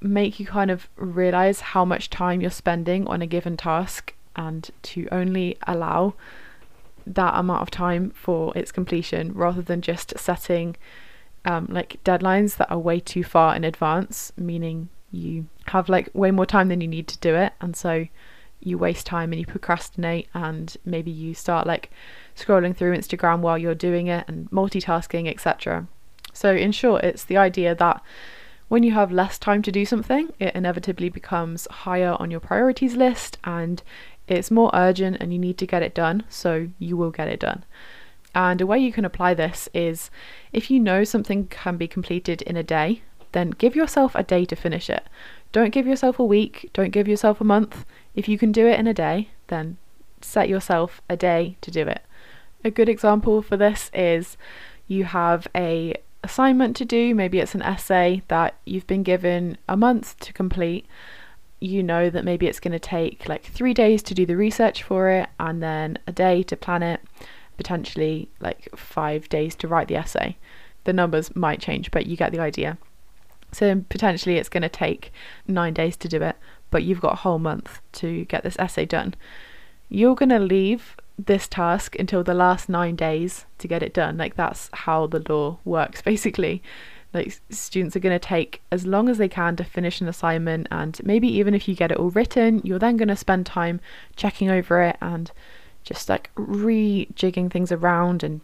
make 0.00 0.40
you 0.40 0.46
kind 0.46 0.70
of 0.70 0.88
realize 0.96 1.60
how 1.60 1.84
much 1.84 2.10
time 2.10 2.40
you're 2.40 2.50
spending 2.50 3.06
on 3.06 3.22
a 3.22 3.26
given 3.26 3.56
task 3.56 4.14
and 4.34 4.70
to 4.82 5.06
only 5.12 5.56
allow 5.66 6.14
that 7.06 7.34
amount 7.36 7.62
of 7.62 7.70
time 7.70 8.10
for 8.10 8.56
its 8.56 8.72
completion 8.72 9.32
rather 9.32 9.62
than 9.62 9.80
just 9.80 10.18
setting 10.18 10.76
um, 11.44 11.66
like 11.70 12.02
deadlines 12.04 12.56
that 12.56 12.70
are 12.70 12.78
way 12.78 13.00
too 13.00 13.24
far 13.24 13.54
in 13.54 13.64
advance, 13.64 14.32
meaning 14.36 14.88
you 15.12 15.46
have 15.66 15.88
like 15.88 16.08
way 16.14 16.30
more 16.30 16.46
time 16.46 16.68
than 16.68 16.80
you 16.80 16.88
need 16.88 17.06
to 17.06 17.18
do 17.18 17.34
it 17.34 17.52
and 17.60 17.76
so 17.76 18.06
you 18.60 18.78
waste 18.78 19.06
time 19.06 19.32
and 19.32 19.40
you 19.40 19.46
procrastinate 19.46 20.28
and 20.34 20.76
maybe 20.84 21.10
you 21.10 21.34
start 21.34 21.66
like 21.66 21.90
scrolling 22.36 22.74
through 22.74 22.96
Instagram 22.96 23.40
while 23.40 23.58
you're 23.58 23.74
doing 23.74 24.06
it 24.06 24.24
and 24.26 24.50
multitasking 24.50 25.28
etc. 25.28 25.86
So 26.32 26.54
in 26.54 26.72
short 26.72 27.04
it's 27.04 27.24
the 27.24 27.36
idea 27.36 27.74
that 27.74 28.02
when 28.68 28.82
you 28.82 28.92
have 28.92 29.12
less 29.12 29.38
time 29.38 29.62
to 29.62 29.72
do 29.72 29.84
something 29.84 30.30
it 30.38 30.54
inevitably 30.54 31.08
becomes 31.08 31.68
higher 31.70 32.16
on 32.18 32.30
your 32.30 32.40
priorities 32.40 32.96
list 32.96 33.38
and 33.44 33.82
it's 34.28 34.50
more 34.50 34.70
urgent 34.72 35.18
and 35.20 35.32
you 35.32 35.38
need 35.38 35.58
to 35.58 35.66
get 35.66 35.82
it 35.82 35.94
done 35.94 36.22
so 36.28 36.68
you 36.78 36.96
will 36.96 37.10
get 37.10 37.28
it 37.28 37.40
done. 37.40 37.64
And 38.34 38.60
a 38.60 38.66
way 38.66 38.78
you 38.78 38.92
can 38.92 39.04
apply 39.04 39.34
this 39.34 39.68
is 39.74 40.10
if 40.52 40.70
you 40.70 40.80
know 40.80 41.04
something 41.04 41.48
can 41.48 41.76
be 41.76 41.86
completed 41.86 42.40
in 42.42 42.56
a 42.56 42.62
day, 42.62 43.02
then 43.32 43.50
give 43.50 43.76
yourself 43.76 44.14
a 44.14 44.22
day 44.22 44.44
to 44.46 44.56
finish 44.56 44.88
it. 44.88 45.04
Don't 45.52 45.70
give 45.70 45.86
yourself 45.86 46.18
a 46.18 46.24
week, 46.24 46.70
don't 46.72 46.90
give 46.90 47.08
yourself 47.08 47.40
a 47.40 47.44
month. 47.44 47.84
If 48.14 48.28
you 48.28 48.38
can 48.38 48.52
do 48.52 48.66
it 48.66 48.78
in 48.78 48.86
a 48.86 48.94
day, 48.94 49.28
then 49.48 49.76
set 50.20 50.48
yourself 50.48 51.02
a 51.08 51.16
day 51.16 51.56
to 51.60 51.70
do 51.70 51.82
it. 51.82 52.02
A 52.64 52.70
good 52.70 52.88
example 52.88 53.42
for 53.42 53.56
this 53.56 53.90
is 53.92 54.36
you 54.86 55.04
have 55.04 55.46
a 55.54 55.94
assignment 56.24 56.76
to 56.76 56.84
do, 56.84 57.14
maybe 57.14 57.40
it's 57.40 57.54
an 57.54 57.62
essay 57.62 58.22
that 58.28 58.54
you've 58.64 58.86
been 58.86 59.02
given 59.02 59.58
a 59.68 59.76
month 59.76 60.18
to 60.20 60.32
complete 60.32 60.86
you 61.62 61.82
know 61.82 62.10
that 62.10 62.24
maybe 62.24 62.48
it's 62.48 62.58
going 62.58 62.72
to 62.72 62.78
take 62.78 63.28
like 63.28 63.44
three 63.44 63.72
days 63.72 64.02
to 64.02 64.14
do 64.14 64.26
the 64.26 64.36
research 64.36 64.82
for 64.82 65.08
it 65.10 65.28
and 65.38 65.62
then 65.62 65.96
a 66.08 66.12
day 66.12 66.42
to 66.42 66.56
plan 66.56 66.82
it, 66.82 67.00
potentially 67.56 68.28
like 68.40 68.68
five 68.76 69.28
days 69.28 69.54
to 69.54 69.68
write 69.68 69.86
the 69.86 69.94
essay. 69.94 70.36
The 70.84 70.92
numbers 70.92 71.34
might 71.36 71.60
change, 71.60 71.92
but 71.92 72.06
you 72.06 72.16
get 72.16 72.32
the 72.32 72.40
idea. 72.40 72.78
So 73.52 73.84
potentially 73.88 74.36
it's 74.36 74.48
going 74.48 74.62
to 74.62 74.68
take 74.68 75.12
nine 75.46 75.74
days 75.74 75.96
to 75.98 76.08
do 76.08 76.22
it, 76.22 76.36
but 76.70 76.82
you've 76.82 77.00
got 77.00 77.12
a 77.12 77.16
whole 77.16 77.38
month 77.38 77.80
to 77.92 78.24
get 78.24 78.42
this 78.42 78.56
essay 78.58 78.86
done. 78.86 79.14
You're 79.88 80.14
going 80.14 80.30
to 80.30 80.38
leave 80.38 80.96
this 81.18 81.46
task 81.46 81.98
until 81.98 82.24
the 82.24 82.34
last 82.34 82.68
nine 82.68 82.96
days 82.96 83.44
to 83.58 83.68
get 83.68 83.82
it 83.82 83.92
done. 83.92 84.16
Like 84.16 84.36
that's 84.36 84.70
how 84.72 85.06
the 85.06 85.22
law 85.28 85.58
works, 85.64 86.02
basically. 86.12 86.62
Like 87.12 87.38
students 87.50 87.94
are 87.94 88.00
going 88.00 88.18
to 88.18 88.26
take 88.26 88.62
as 88.70 88.86
long 88.86 89.10
as 89.10 89.18
they 89.18 89.28
can 89.28 89.54
to 89.56 89.64
finish 89.64 90.00
an 90.00 90.08
assignment, 90.08 90.66
and 90.70 90.98
maybe 91.04 91.28
even 91.28 91.52
if 91.52 91.68
you 91.68 91.74
get 91.74 91.92
it 91.92 91.98
all 91.98 92.08
written, 92.08 92.62
you're 92.64 92.78
then 92.78 92.96
going 92.96 93.08
to 93.08 93.16
spend 93.16 93.44
time 93.44 93.80
checking 94.16 94.50
over 94.50 94.82
it 94.82 94.96
and 95.02 95.30
just 95.84 96.08
like 96.08 96.30
rejigging 96.36 97.50
things 97.50 97.70
around 97.70 98.22
and 98.22 98.40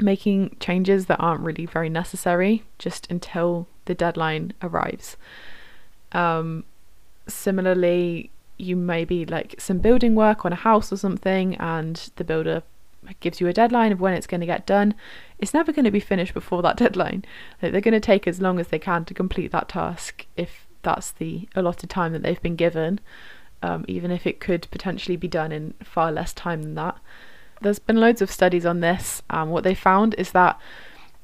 making 0.00 0.56
changes 0.60 1.06
that 1.06 1.20
aren't 1.20 1.42
really 1.42 1.66
very 1.66 1.88
necessary 1.88 2.64
just 2.78 3.10
until 3.10 3.66
the 3.84 3.94
deadline 3.94 4.52
arrives. 4.62 5.16
Um, 6.12 6.64
similarly, 7.26 8.30
you 8.58 8.76
may 8.76 9.04
be 9.04 9.24
like 9.24 9.54
some 9.58 9.78
building 9.78 10.14
work 10.14 10.44
on 10.44 10.52
a 10.52 10.56
house 10.56 10.92
or 10.92 10.96
something, 10.96 11.56
and 11.56 12.10
the 12.16 12.24
builder 12.24 12.62
gives 13.20 13.40
you 13.40 13.48
a 13.48 13.52
deadline 13.52 13.92
of 13.92 14.00
when 14.00 14.14
it's 14.14 14.26
going 14.26 14.40
to 14.40 14.46
get 14.46 14.66
done. 14.66 14.94
It's 15.38 15.54
never 15.54 15.72
going 15.72 15.84
to 15.84 15.90
be 15.90 16.00
finished 16.00 16.34
before 16.34 16.62
that 16.62 16.76
deadline. 16.84 17.24
Like, 17.60 17.72
they're 17.72 17.80
going 17.80 17.92
to 17.92 18.00
take 18.00 18.26
as 18.26 18.40
long 18.40 18.60
as 18.60 18.68
they 18.68 18.78
can 18.78 19.04
to 19.06 19.14
complete 19.14 19.52
that 19.52 19.68
task 19.68 20.26
if 20.36 20.66
that's 20.82 21.12
the 21.12 21.48
allotted 21.54 21.90
time 21.90 22.12
that 22.12 22.22
they've 22.22 22.42
been 22.42 22.56
given, 22.56 23.00
um, 23.62 23.84
even 23.88 24.10
if 24.10 24.26
it 24.26 24.40
could 24.40 24.66
potentially 24.70 25.16
be 25.16 25.28
done 25.28 25.52
in 25.52 25.74
far 25.82 26.12
less 26.12 26.32
time 26.32 26.62
than 26.62 26.74
that. 26.74 26.98
There's 27.62 27.78
been 27.78 27.96
loads 27.96 28.22
of 28.22 28.30
studies 28.30 28.66
on 28.66 28.80
this. 28.80 29.22
Um, 29.30 29.50
what 29.50 29.64
they 29.64 29.74
found 29.74 30.14
is 30.18 30.32
that 30.32 30.58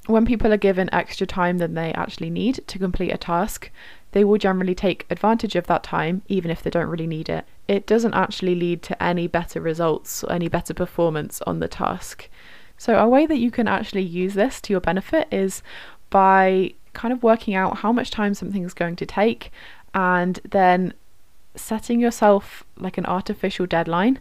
when 0.06 0.24
people 0.24 0.52
are 0.52 0.58
given 0.58 0.92
extra 0.92 1.26
time 1.26 1.58
than 1.58 1.74
they 1.74 1.92
actually 1.92 2.30
need 2.30 2.60
to 2.66 2.78
complete 2.78 3.10
a 3.10 3.18
task, 3.18 3.70
they 4.12 4.24
will 4.24 4.38
generally 4.38 4.74
take 4.74 5.06
advantage 5.10 5.54
of 5.54 5.66
that 5.66 5.82
time, 5.82 6.22
even 6.28 6.50
if 6.50 6.62
they 6.62 6.70
don't 6.70 6.88
really 6.88 7.06
need 7.06 7.28
it. 7.28 7.44
It 7.66 7.86
doesn't 7.86 8.14
actually 8.14 8.54
lead 8.54 8.82
to 8.84 9.02
any 9.02 9.26
better 9.26 9.60
results 9.60 10.24
or 10.24 10.32
any 10.32 10.48
better 10.48 10.72
performance 10.72 11.42
on 11.42 11.60
the 11.60 11.68
task. 11.68 12.28
So, 12.78 12.96
a 12.96 13.08
way 13.08 13.26
that 13.26 13.38
you 13.38 13.50
can 13.50 13.68
actually 13.68 14.02
use 14.02 14.34
this 14.34 14.60
to 14.62 14.72
your 14.72 14.80
benefit 14.80 15.28
is 15.30 15.62
by 16.08 16.72
kind 16.94 17.12
of 17.12 17.22
working 17.22 17.54
out 17.54 17.78
how 17.78 17.92
much 17.92 18.10
time 18.10 18.32
something 18.32 18.64
is 18.64 18.72
going 18.72 18.96
to 18.96 19.06
take 19.06 19.52
and 19.92 20.40
then 20.48 20.94
setting 21.54 22.00
yourself 22.00 22.64
like 22.78 22.96
an 22.96 23.06
artificial 23.06 23.66
deadline, 23.66 24.18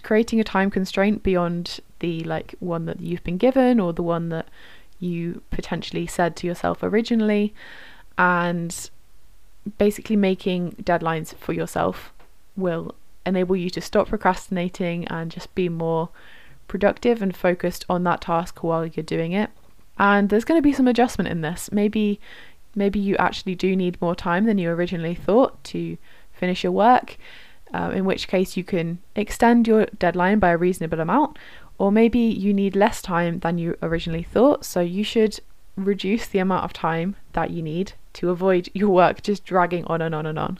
creating 0.00 0.40
a 0.40 0.44
time 0.44 0.70
constraint 0.70 1.22
beyond 1.22 1.80
the 2.00 2.22
like 2.24 2.54
one 2.60 2.86
that 2.86 3.00
you've 3.00 3.24
been 3.24 3.38
given 3.38 3.78
or 3.80 3.92
the 3.92 4.02
one 4.02 4.28
that 4.30 4.46
you 4.98 5.42
potentially 5.50 6.06
said 6.06 6.36
to 6.36 6.46
yourself 6.46 6.82
originally 6.82 7.54
and 8.18 8.90
basically 9.78 10.16
making 10.16 10.72
deadlines 10.82 11.34
for 11.34 11.52
yourself 11.52 12.12
will 12.56 12.94
enable 13.26 13.56
you 13.56 13.70
to 13.70 13.80
stop 13.80 14.08
procrastinating 14.08 15.06
and 15.08 15.30
just 15.30 15.54
be 15.54 15.68
more 15.68 16.08
productive 16.68 17.20
and 17.20 17.36
focused 17.36 17.84
on 17.88 18.04
that 18.04 18.20
task 18.22 18.62
while 18.62 18.86
you're 18.86 19.02
doing 19.02 19.32
it. 19.32 19.50
And 19.98 20.28
there's 20.28 20.44
going 20.44 20.58
to 20.58 20.62
be 20.62 20.72
some 20.72 20.88
adjustment 20.88 21.28
in 21.28 21.40
this. 21.40 21.70
Maybe 21.72 22.20
maybe 22.74 23.00
you 23.00 23.16
actually 23.16 23.54
do 23.54 23.74
need 23.74 24.00
more 24.00 24.14
time 24.14 24.44
than 24.44 24.56
you 24.56 24.70
originally 24.70 25.14
thought 25.14 25.62
to 25.64 25.98
finish 26.32 26.62
your 26.62 26.72
work. 26.72 27.16
Uh, 27.72 27.92
in 27.94 28.04
which 28.04 28.26
case 28.26 28.56
you 28.56 28.64
can 28.64 28.98
extend 29.14 29.68
your 29.68 29.86
deadline 29.96 30.40
by 30.40 30.50
a 30.50 30.56
reasonable 30.56 30.98
amount, 30.98 31.38
or 31.78 31.92
maybe 31.92 32.18
you 32.18 32.52
need 32.52 32.74
less 32.74 33.00
time 33.00 33.38
than 33.40 33.58
you 33.58 33.76
originally 33.82 34.24
thought, 34.24 34.64
so 34.64 34.80
you 34.80 35.04
should 35.04 35.38
reduce 35.76 36.26
the 36.26 36.38
amount 36.38 36.64
of 36.64 36.72
time 36.72 37.16
that 37.32 37.50
you 37.50 37.62
need 37.62 37.92
to 38.12 38.30
avoid 38.30 38.68
your 38.74 38.90
work 38.90 39.22
just 39.22 39.44
dragging 39.44 39.84
on 39.84 40.02
and 40.02 40.14
on 40.14 40.26
and 40.26 40.38
on. 40.38 40.58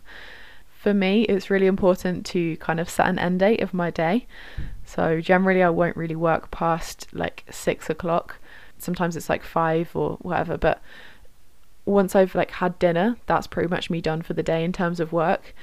For 0.71 0.95
me, 0.95 1.25
it's 1.25 1.51
really 1.51 1.67
important 1.67 2.25
to 2.27 2.57
kind 2.57 2.81
of 2.81 2.89
set 2.89 3.09
an 3.09 3.19
end 3.19 3.41
date 3.41 3.61
of 3.61 3.75
my 3.75 3.91
day. 3.91 4.27
So 4.87 5.21
generally, 5.21 5.63
I 5.63 5.69
won't 5.69 5.97
really 5.97 6.17
work 6.17 6.51
past 6.51 7.07
like 7.13 7.45
six 7.51 7.91
o'clock. 7.91 8.37
Sometimes 8.79 9.15
it's 9.15 9.29
like 9.29 9.45
five 9.45 9.95
or 9.95 10.17
whatever, 10.23 10.57
but 10.57 10.81
once 11.85 12.17
I've 12.17 12.35
like 12.35 12.53
had 12.53 12.79
dinner, 12.79 13.17
that's 13.27 13.47
pretty 13.47 13.69
much 13.69 13.91
me 13.91 14.01
done 14.01 14.23
for 14.23 14.33
the 14.33 14.43
day 14.43 14.65
in 14.65 14.73
terms 14.73 15.01
of 15.01 15.13
work. 15.13 15.55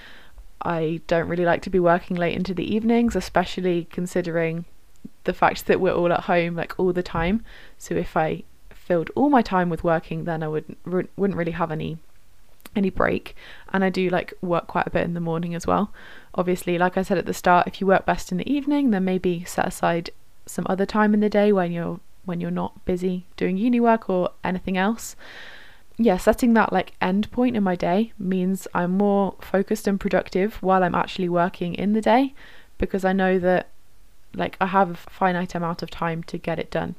I 0.62 1.02
don't 1.08 1.28
really 1.28 1.46
like 1.46 1.62
to 1.64 1.70
be 1.70 1.80
working 1.80 2.18
late 2.18 2.36
into 2.36 2.54
the 2.54 2.76
evenings, 2.76 3.16
especially 3.16 3.88
considering 3.92 4.66
the 5.24 5.34
fact 5.34 5.68
that 5.68 5.80
we're 5.80 5.94
all 5.94 6.12
at 6.12 6.22
home 6.22 6.56
like 6.56 6.74
all 6.80 6.94
the 6.94 7.04
time. 7.04 7.44
So 7.78 7.96
if 7.96 8.18
I 8.18 8.44
filled 8.74 9.12
all 9.16 9.30
my 9.30 9.42
time 9.42 9.70
with 9.70 9.84
working, 9.84 10.24
then 10.24 10.42
I 10.42 10.48
wouldn't 10.48 10.78
wouldn't 10.86 11.38
really 11.38 11.52
have 11.52 11.72
any 11.72 11.98
any 12.76 12.90
break. 12.90 13.36
And 13.72 13.84
I 13.84 13.90
do 13.90 14.10
like 14.10 14.34
work 14.42 14.68
quite 14.68 14.88
a 14.88 14.92
bit 14.92 15.04
in 15.04 15.14
the 15.14 15.20
morning 15.20 15.54
as 15.54 15.68
well. 15.68 15.92
Obviously, 16.36 16.78
like 16.78 16.98
I 16.98 17.02
said 17.02 17.18
at 17.18 17.26
the 17.26 17.34
start, 17.34 17.68
if 17.68 17.82
you 17.82 17.88
work 17.88 18.06
best 18.06 18.32
in 18.32 18.38
the 18.38 18.52
evening, 18.52 18.92
then 18.92 19.06
maybe 19.06 19.44
set 19.46 19.68
aside 19.68 20.10
some 20.46 20.66
other 20.70 20.86
time 20.86 21.14
in 21.14 21.20
the 21.20 21.30
day 21.30 21.52
when 21.52 21.72
you're 21.72 22.00
when 22.26 22.42
you're 22.42 22.52
not 22.52 22.84
busy 22.86 23.26
doing 23.38 23.58
uni 23.58 23.80
work 23.80 24.10
or 24.10 24.32
anything 24.44 24.78
else. 24.78 25.16
Yeah, 26.00 26.18
setting 26.18 26.54
that 26.54 26.72
like 26.72 26.94
end 27.01 27.32
point 27.32 27.58
in 27.58 27.63
my 27.63 27.75
day 27.75 28.13
means 28.20 28.68
I'm 28.74 28.92
more 28.92 29.36
focused 29.42 29.88
and 29.88 30.00
productive 30.00 30.62
while 30.62 30.84
I'm 30.84 30.94
actually 30.94 31.30
working 31.30 31.74
in 31.74 31.94
the 31.94 32.01
day 32.01 32.36
because 32.77 33.04
I 33.04 33.13
know 33.13 33.39
that 33.39 33.70
like 34.36 34.58
I 34.62 34.68
have 34.68 34.92
a 34.92 34.96
finite 34.96 35.56
amount 35.56 35.82
of 35.82 35.89
time 35.89 36.22
to 36.24 36.38
get 36.38 36.60
it 36.60 36.70
done, 36.70 36.96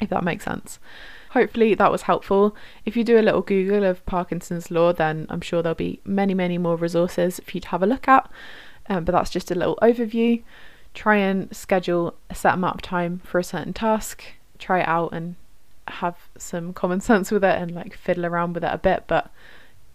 if 0.00 0.08
that 0.08 0.24
makes 0.24 0.44
sense. 0.46 0.78
Hopefully 1.30 1.74
that 1.74 1.92
was 1.92 2.02
helpful. 2.02 2.56
If 2.86 2.96
you 2.96 3.04
do 3.04 3.18
a 3.18 3.22
little 3.22 3.42
Google 3.42 3.84
of 3.84 4.04
Parkinson's 4.06 4.70
law, 4.70 4.94
then 4.94 5.26
I'm 5.28 5.42
sure 5.42 5.62
there'll 5.62 5.74
be 5.74 6.00
many, 6.04 6.32
many 6.32 6.56
more 6.56 6.76
resources 6.76 7.40
for 7.44 7.50
you 7.52 7.60
to 7.60 7.68
have 7.68 7.82
a 7.82 7.86
look 7.86 8.08
at. 8.08 8.30
Um, 8.88 9.04
but 9.04 9.12
that's 9.12 9.30
just 9.30 9.50
a 9.50 9.54
little 9.54 9.78
overview. 9.82 10.42
Try 10.94 11.16
and 11.16 11.54
schedule 11.54 12.14
a 12.30 12.34
set 12.34 12.54
amount 12.54 12.76
of 12.76 12.82
time 12.82 13.20
for 13.24 13.38
a 13.38 13.44
certain 13.44 13.72
task. 13.74 14.24
Try 14.58 14.80
it 14.80 14.88
out 14.88 15.12
and 15.12 15.36
have 15.88 16.16
some 16.36 16.72
common 16.72 17.00
sense 17.00 17.30
with 17.30 17.44
it 17.44 17.60
and 17.60 17.72
like 17.72 17.96
fiddle 17.96 18.26
around 18.26 18.54
with 18.54 18.64
it 18.64 18.70
a 18.72 18.78
bit. 18.78 19.04
But 19.06 19.30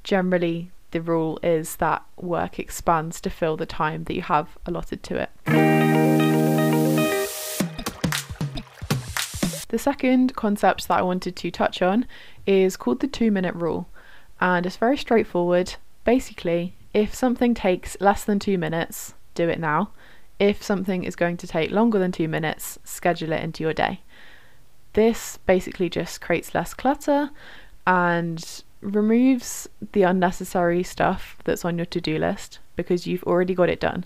generally, 0.04 0.72
the 0.92 1.02
rule 1.02 1.40
is 1.44 1.78
that 1.78 2.04
work 2.16 2.60
expands 2.60 3.20
to 3.22 3.30
fill 3.30 3.58
the 3.58 3.66
time 3.66 4.06
that 4.06 4.16
you 4.16 4.22
have 4.22 4.58
allotted 4.66 5.04
to 5.04 5.22
it. 5.24 5.30
The 9.70 9.78
second 9.78 10.34
concept 10.36 10.88
that 10.88 11.00
I 11.00 11.02
wanted 11.02 11.36
to 11.36 11.52
touch 11.52 11.82
on 11.82 12.06
is 12.46 12.78
called 12.78 13.02
the 13.02 13.08
two 13.08 13.32
minute 13.32 13.54
rule, 13.54 13.90
and 14.40 14.66
it's 14.66 14.78
very 14.78 14.96
straightforward. 14.96 15.76
Basically, 16.06 16.74
if 16.94 17.14
something 17.14 17.54
takes 17.54 17.98
less 18.00 18.24
than 18.24 18.40
two 18.40 18.58
minutes, 18.58 19.14
do 19.36 19.50
it 19.50 19.60
now. 19.60 19.92
If 20.40 20.64
something 20.64 21.04
is 21.04 21.18
going 21.18 21.36
to 21.38 21.48
take 21.48 21.72
longer 21.72 22.00
than 22.00 22.14
two 22.14 22.30
minutes, 22.30 22.80
schedule 22.86 23.34
it 23.34 23.44
into 23.44 23.62
your 23.62 23.74
day. 23.74 24.02
This 24.98 25.38
basically 25.46 25.92
just 25.92 26.22
creates 26.22 26.56
less 26.56 26.74
clutter 26.74 27.30
and 27.86 28.64
removes 28.82 29.70
the 29.92 30.02
unnecessary 30.02 30.82
stuff 30.82 31.38
that's 31.44 31.64
on 31.64 31.78
your 31.78 31.86
to 31.86 32.02
do 32.02 32.18
list 32.18 32.58
because 32.76 33.06
you've 33.06 33.22
already 33.26 33.54
got 33.54 33.70
it 33.70 33.80
done. 33.80 34.06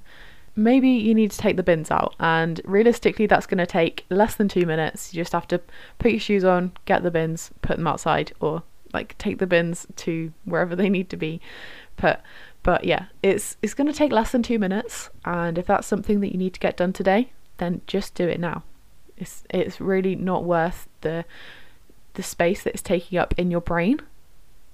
Maybe 0.53 0.89
you 0.89 1.15
need 1.15 1.31
to 1.31 1.37
take 1.37 1.55
the 1.55 1.63
bins 1.63 1.91
out 1.91 2.13
and 2.19 2.59
realistically 2.65 3.25
that's 3.25 3.45
going 3.45 3.59
to 3.59 3.65
take 3.65 4.05
less 4.09 4.35
than 4.35 4.49
two 4.49 4.65
minutes. 4.65 5.13
You 5.13 5.21
just 5.21 5.31
have 5.31 5.47
to 5.47 5.61
put 5.97 6.11
your 6.11 6.19
shoes 6.19 6.43
on 6.43 6.73
get 6.83 7.03
the 7.03 7.09
bins 7.09 7.51
put 7.61 7.77
them 7.77 7.87
outside 7.87 8.33
or 8.41 8.61
like 8.91 9.17
take 9.17 9.37
the 9.37 9.47
bins 9.47 9.87
to 9.95 10.33
wherever 10.43 10.75
they 10.75 10.89
need 10.89 11.09
to 11.11 11.15
be 11.15 11.39
put. 11.95 12.19
But 12.63 12.83
yeah 12.83 13.05
it's 13.23 13.55
it's 13.61 13.75
going 13.75 13.87
to 13.87 13.97
take 13.97 14.11
less 14.11 14.33
than 14.33 14.43
two 14.43 14.59
minutes 14.59 15.09
and 15.23 15.57
if 15.57 15.67
that's 15.67 15.87
something 15.87 16.19
that 16.19 16.33
you 16.33 16.37
need 16.37 16.53
to 16.55 16.59
get 16.59 16.75
done 16.75 16.91
today 16.91 17.31
then 17.59 17.79
just 17.87 18.13
do 18.13 18.27
it 18.27 18.41
now 18.41 18.63
it's 19.21 19.43
it's 19.49 19.79
really 19.79 20.15
not 20.15 20.43
worth 20.43 20.89
the 21.01 21.23
the 22.15 22.23
space 22.23 22.63
that 22.63 22.73
it's 22.73 22.81
taking 22.81 23.17
up 23.17 23.33
in 23.37 23.51
your 23.51 23.61
brain 23.61 23.99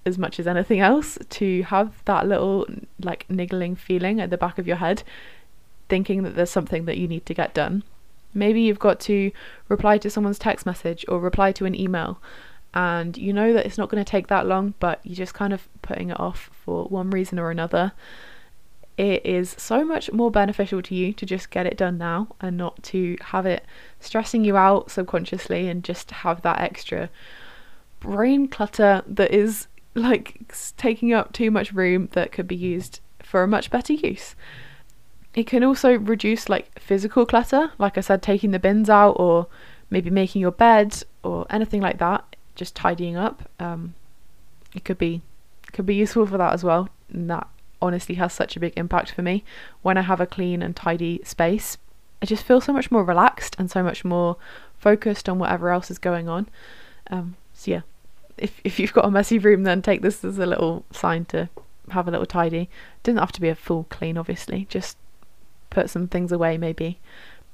as 0.05 0.17
much 0.17 0.39
as 0.39 0.47
anything 0.47 0.79
else 0.79 1.17
to 1.29 1.61
have 1.63 2.03
that 2.05 2.27
little 2.27 2.65
like 3.01 3.29
niggling 3.29 3.75
feeling 3.75 4.19
at 4.19 4.29
the 4.29 4.37
back 4.37 4.57
of 4.57 4.65
your 4.65 4.77
head 4.77 5.03
thinking 5.89 6.23
that 6.23 6.35
there's 6.35 6.49
something 6.49 6.85
that 6.85 6.97
you 6.97 7.07
need 7.07 7.25
to 7.25 7.33
get 7.33 7.53
done. 7.53 7.83
Maybe 8.33 8.61
you've 8.61 8.79
got 8.79 8.99
to 9.01 9.31
reply 9.69 9.97
to 9.99 10.09
someone's 10.09 10.39
text 10.39 10.65
message 10.65 11.05
or 11.07 11.19
reply 11.19 11.51
to 11.53 11.65
an 11.65 11.79
email, 11.79 12.19
and 12.73 13.17
you 13.17 13.33
know 13.33 13.53
that 13.53 13.65
it's 13.65 13.77
not 13.77 13.89
going 13.89 14.03
to 14.03 14.09
take 14.09 14.27
that 14.27 14.45
long, 14.45 14.73
but 14.79 14.99
you're 15.03 15.15
just 15.15 15.33
kind 15.33 15.53
of 15.53 15.67
putting 15.81 16.09
it 16.09 16.19
off 16.19 16.49
for 16.53 16.85
one 16.85 17.09
reason 17.09 17.39
or 17.39 17.49
another. 17.51 17.93
It 18.97 19.23
is 19.23 19.55
so 19.59 19.85
much 19.85 20.11
more 20.11 20.31
beneficial 20.31 20.81
to 20.81 20.95
you 20.95 21.13
to 21.13 21.25
just 21.25 21.51
get 21.51 21.67
it 21.67 21.77
done 21.77 21.99
now 21.99 22.35
and 22.41 22.57
not 22.57 22.81
to 22.83 23.15
have 23.21 23.45
it 23.45 23.63
stressing 23.99 24.43
you 24.43 24.57
out 24.57 24.89
subconsciously 24.89 25.69
and 25.69 25.83
just 25.83 26.09
have 26.09 26.41
that 26.41 26.59
extra 26.59 27.09
brain 27.99 28.47
clutter 28.47 29.03
that 29.07 29.31
is 29.31 29.67
like 29.93 30.51
taking 30.77 31.13
up 31.13 31.31
too 31.31 31.51
much 31.51 31.73
room 31.73 32.09
that 32.13 32.31
could 32.31 32.47
be 32.47 32.55
used 32.55 32.99
for 33.21 33.43
a 33.43 33.47
much 33.47 33.69
better 33.69 33.93
use. 33.93 34.35
It 35.35 35.45
can 35.45 35.63
also 35.63 35.99
reduce 35.99 36.49
like 36.49 36.79
physical 36.79 37.25
clutter, 37.27 37.71
like 37.77 37.99
I 37.99 38.01
said, 38.01 38.23
taking 38.23 38.49
the 38.49 38.59
bins 38.59 38.89
out 38.89 39.11
or 39.19 39.47
maybe 39.91 40.09
making 40.09 40.41
your 40.41 40.51
bed 40.51 41.03
or 41.23 41.45
anything 41.51 41.81
like 41.81 41.99
that, 41.99 42.35
just 42.55 42.75
tidying 42.75 43.15
up. 43.15 43.47
Um, 43.59 43.93
it 44.73 44.83
could 44.83 44.97
be 44.97 45.21
could 45.73 45.85
be 45.85 45.95
useful 45.95 46.25
for 46.25 46.37
that 46.39 46.53
as 46.53 46.63
well. 46.63 46.89
And 47.09 47.29
that 47.29 47.47
honestly 47.81 48.15
has 48.15 48.33
such 48.33 48.55
a 48.55 48.59
big 48.59 48.73
impact 48.75 49.11
for 49.11 49.21
me. 49.21 49.43
When 49.81 49.97
I 49.97 50.01
have 50.01 50.21
a 50.21 50.25
clean 50.25 50.61
and 50.61 50.75
tidy 50.75 51.21
space, 51.23 51.77
I 52.21 52.25
just 52.25 52.43
feel 52.43 52.61
so 52.61 52.73
much 52.73 52.89
more 52.89 53.03
relaxed 53.03 53.55
and 53.59 53.69
so 53.69 53.83
much 53.83 54.03
more 54.03 54.37
focused 54.77 55.29
on 55.29 55.39
whatever 55.39 55.69
else 55.69 55.91
is 55.91 55.99
going 55.99 56.27
on. 56.27 56.47
Um, 57.09 57.35
so 57.53 57.71
yeah, 57.71 57.81
if 58.37 58.59
if 58.63 58.79
you've 58.79 58.93
got 58.93 59.05
a 59.05 59.11
messy 59.11 59.39
room, 59.39 59.63
then 59.63 59.81
take 59.81 60.01
this 60.01 60.23
as 60.23 60.39
a 60.39 60.45
little 60.45 60.85
sign 60.91 61.25
to 61.25 61.49
have 61.89 62.07
a 62.07 62.11
little 62.11 62.25
tidy. 62.25 62.69
Doesn't 63.03 63.19
have 63.19 63.31
to 63.33 63.41
be 63.41 63.49
a 63.49 63.55
full 63.55 63.85
clean, 63.89 64.17
obviously. 64.17 64.65
Just 64.69 64.97
put 65.69 65.89
some 65.89 66.07
things 66.07 66.31
away, 66.31 66.57
maybe. 66.57 66.99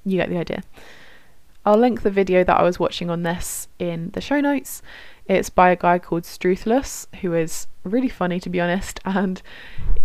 You 0.05 0.17
get 0.17 0.29
the 0.29 0.37
idea. 0.37 0.63
I'll 1.65 1.77
link 1.77 2.01
the 2.01 2.11
video 2.11 2.43
that 2.43 2.59
I 2.59 2.63
was 2.63 2.79
watching 2.79 3.09
on 3.09 3.23
this 3.23 3.67
in 3.79 4.11
the 4.11 4.21
show 4.21 4.41
notes. 4.41 4.81
It's 5.27 5.49
by 5.49 5.69
a 5.69 5.75
guy 5.75 5.99
called 5.99 6.23
Struthless, 6.23 7.07
who 7.21 7.33
is 7.33 7.67
really 7.83 8.09
funny 8.09 8.39
to 8.39 8.49
be 8.49 8.59
honest, 8.59 8.99
and 9.05 9.41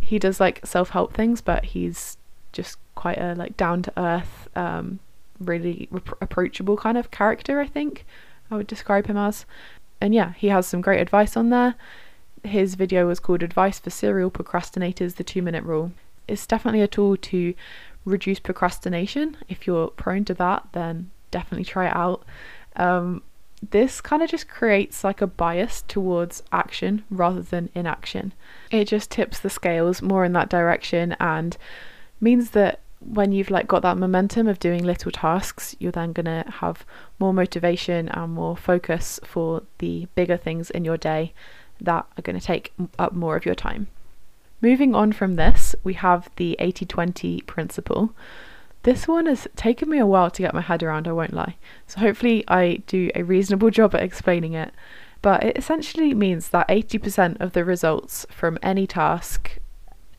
he 0.01 0.19
does 0.19 0.41
like 0.41 0.65
self 0.65 0.91
help 0.91 1.15
things, 1.15 1.41
but 1.41 1.67
he's 1.67 2.17
just 2.53 2.79
quite 2.95 3.19
a 3.19 3.35
like 3.35 3.57
down 3.57 3.83
to 3.83 3.93
earth, 3.97 4.49
um, 4.57 5.01
really 5.41 5.89
approachable 6.21 6.77
kind 6.77 6.99
of 6.99 7.11
character. 7.11 7.61
I 7.61 7.67
think 7.67 8.05
I 8.51 8.57
would 8.57 8.67
describe 8.67 9.07
him 9.07 9.17
as, 9.17 9.45
and 10.01 10.15
yeah, 10.15 10.33
he 10.35 10.49
has 10.49 10.67
some 10.67 10.81
great 10.81 11.01
advice 11.01 11.37
on 11.37 11.51
there. 11.51 11.75
His 12.45 12.77
video 12.77 13.07
was 13.07 13.21
called 13.21 13.43
"Advice 13.43 13.79
for 13.79 13.91
Serial 13.91 14.31
Procrastinators: 14.31 15.17
The 15.17 15.25
Two 15.25 15.43
Minute 15.43 15.65
Rule." 15.65 15.93
It's 16.27 16.47
definitely 16.47 16.83
a 16.83 16.89
tool 16.89 17.17
to 17.17 17.55
reduce 18.05 18.39
procrastination. 18.39 19.37
If 19.49 19.67
you're 19.67 19.89
prone 19.89 20.25
to 20.27 20.35
that, 20.35 20.69
then 20.73 21.11
definitely 21.31 21.65
try 21.65 21.87
it 21.87 21.97
out. 21.97 22.25
Um, 22.77 23.23
this 23.63 24.01
kind 24.01 24.23
of 24.23 24.31
just 24.31 24.49
creates 24.49 25.05
like 25.05 25.21
a 25.21 25.27
bias 25.27 25.83
towards 25.89 26.43
action 26.53 27.05
rather 27.11 27.43
than 27.43 27.71
inaction. 27.75 28.33
It 28.71 28.87
just 28.87 29.11
tips 29.11 29.39
the 29.39 29.51
scales 29.51 30.03
more 30.03 30.25
in 30.25 30.33
that 30.35 30.49
direction 30.49 31.17
and 31.19 31.57
means 32.21 32.51
that 32.51 32.81
when 33.01 33.33
you've 33.33 33.51
like 33.51 33.69
got 33.69 33.83
that 33.83 33.97
momentum 33.97 34.49
of 34.49 34.59
doing 34.59 34.85
little 34.85 35.13
tasks, 35.13 35.77
you're 35.79 35.93
then 35.93 36.13
going 36.13 36.27
to 36.27 36.45
have 36.51 36.85
more 37.19 37.33
motivation 37.33 38.09
and 38.09 38.33
more 38.33 38.57
focus 38.57 39.21
for 39.25 39.63
the 39.79 40.09
bigger 40.15 40.37
things 40.37 40.71
in 40.71 40.85
your 40.85 40.97
day 40.97 41.33
that 41.81 42.07
are 42.17 42.23
going 42.23 42.39
to 42.39 42.45
take 42.45 42.73
up 42.99 43.13
more 43.13 43.37
of 43.37 43.47
your 43.47 43.55
time. 43.55 43.87
Moving 44.61 44.95
on 44.95 45.13
from 45.13 45.37
this, 45.37 45.77
we 45.85 45.95
have 45.95 46.29
the 46.37 46.57
80 46.59 46.87
20 46.87 47.41
principle. 47.43 48.13
This 48.89 49.07
one 49.07 49.27
has 49.27 49.47
taken 49.55 49.91
me 49.91 49.99
a 49.99 50.07
while 50.07 50.31
to 50.31 50.41
get 50.41 50.55
my 50.55 50.63
head 50.63 50.83
around, 50.83 51.07
I 51.07 51.13
won't 51.13 51.35
lie. 51.35 51.57
So 51.87 52.01
hopefully 52.01 52.43
I 52.49 52.77
do 52.87 53.11
a 53.15 53.23
reasonable 53.23 53.69
job 53.69 53.95
at 53.95 54.03
explaining 54.03 54.55
it. 54.55 54.73
But 55.21 55.45
it 55.45 55.59
essentially 55.59 56.15
means 56.15 56.49
that 56.49 56.67
80% 56.69 57.39
of 57.39 57.53
the 57.53 57.67
results 57.67 58.25
from 58.31 58.59
any 58.63 58.87
task, 58.87 59.59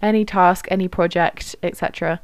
any 0.03 0.23
task, 0.23 0.67
any 0.69 0.87
project, 0.87 1.55
etc., 1.63 2.21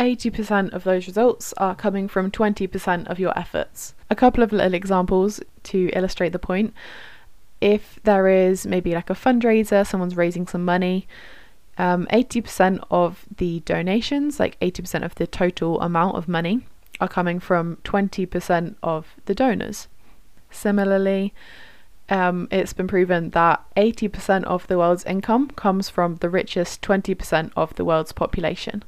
80% 0.00 0.72
of 0.72 0.82
those 0.82 1.06
results 1.06 1.52
are 1.58 1.76
coming 1.76 2.08
from 2.08 2.32
20% 2.32 3.06
of 3.06 3.20
your 3.20 3.38
efforts. 3.38 3.94
A 4.10 4.16
couple 4.16 4.42
of 4.42 4.50
little 4.50 4.74
examples 4.74 5.40
to 5.62 5.90
illustrate 5.92 6.32
the 6.32 6.40
point. 6.40 6.74
If 7.60 8.00
there 8.02 8.26
is 8.26 8.66
maybe 8.66 8.94
like 8.94 9.10
a 9.10 9.14
fundraiser, 9.14 9.86
someone's 9.86 10.16
raising 10.16 10.48
some 10.48 10.64
money, 10.64 11.06
um, 11.78 12.06
80% 12.12 12.84
of 12.90 13.24
the 13.36 13.60
donations, 13.60 14.40
like 14.40 14.58
80% 14.60 15.04
of 15.04 15.14
the 15.14 15.26
total 15.26 15.80
amount 15.80 16.16
of 16.16 16.28
money, 16.28 16.66
are 17.00 17.08
coming 17.08 17.38
from 17.38 17.76
20% 17.84 18.74
of 18.82 19.14
the 19.26 19.34
donors. 19.34 19.86
Similarly, 20.50 21.32
um, 22.08 22.48
it's 22.50 22.72
been 22.72 22.88
proven 22.88 23.30
that 23.30 23.62
80% 23.76 24.44
of 24.44 24.66
the 24.66 24.78
world's 24.78 25.04
income 25.04 25.50
comes 25.50 25.88
from 25.88 26.16
the 26.16 26.28
richest 26.28 26.82
20% 26.82 27.52
of 27.54 27.74
the 27.76 27.84
world's 27.84 28.12
population. 28.12 28.82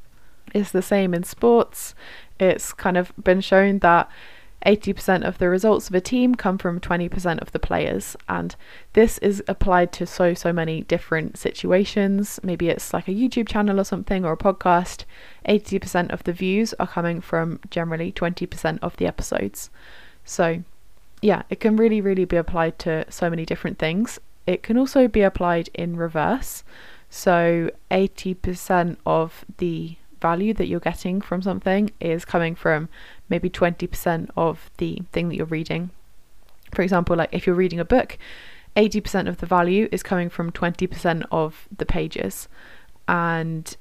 It's 0.53 0.73
the 0.73 0.83
same 0.83 1.15
in 1.15 1.23
sports. 1.23 1.95
It's 2.41 2.73
kind 2.73 2.97
of 2.97 3.13
been 3.23 3.41
shown 3.41 3.79
that 3.81 4.11
80% 4.67 5.27
of 5.27 5.39
the 5.39 5.49
results 5.49 5.89
of 5.89 5.95
a 5.95 6.01
team 6.01 6.35
come 6.35 6.59
from 6.59 6.81
20% 6.81 7.41
of 7.41 7.53
the 7.53 7.59
players. 7.59 8.17
And 8.29 8.55
this 8.93 9.19
is 9.19 9.43
applied 9.49 9.93
to 9.93 10.07
so, 10.07 10.35
so 10.35 10.53
many 10.53 10.83
different 10.83 11.39
situations. 11.39 12.39
Maybe 12.43 12.69
it's 12.69 12.93
like 12.93 13.09
a 13.09 13.13
YouTube 13.13 13.49
channel 13.49 13.81
or 13.81 13.85
something 13.85 14.25
or 14.25 14.33
a 14.33 14.37
podcast. 14.37 15.05
80% 15.49 16.11
of 16.13 16.25
the 16.25 16.33
views 16.33 16.75
are 16.79 16.87
coming 16.87 17.21
from 17.21 17.61
generally 17.71 18.13
20% 18.13 18.79
of 18.83 18.97
the 18.99 19.07
episodes. 19.07 19.71
So, 20.25 20.63
yeah, 21.23 21.43
it 21.49 21.61
can 21.61 21.77
really, 21.77 22.01
really 22.01 22.25
be 22.25 22.37
applied 22.37 22.79
to 22.81 23.11
so 23.11 23.31
many 23.31 23.47
different 23.47 23.79
things. 23.79 24.19
It 24.47 24.63
can 24.63 24.77
also 24.77 25.09
be 25.09 25.23
applied 25.23 25.71
in 25.75 25.97
reverse. 25.97 26.65
So, 27.09 27.71
80% 27.91 28.99
of 29.05 29.45
the 29.59 29.97
value 30.21 30.55
that 30.55 30.67
you're 30.67 30.81
getting 30.81 31.21
from 31.21 31.43
something 31.43 31.91
is 32.01 32.25
coming 32.25 32.55
from 32.55 32.89
maybe 33.29 33.51
20% 33.51 34.31
of 34.37 34.71
the 34.79 35.03
thing 35.13 35.29
that 35.29 35.37
you're 35.37 35.47
reading. 35.47 35.91
For 36.75 36.83
example, 36.83 37.17
like 37.17 37.31
if 37.33 37.47
you're 37.47 37.57
reading 37.57 37.81
a 37.81 37.85
book, 37.85 38.19
80% 38.77 39.29
of 39.29 39.39
the 39.39 39.47
value 39.47 39.89
is 39.91 40.03
coming 40.03 40.29
from 40.29 40.53
20% 40.53 41.25
of 41.33 41.69
the 41.77 41.87
pages, 41.87 42.49
and 43.09 43.77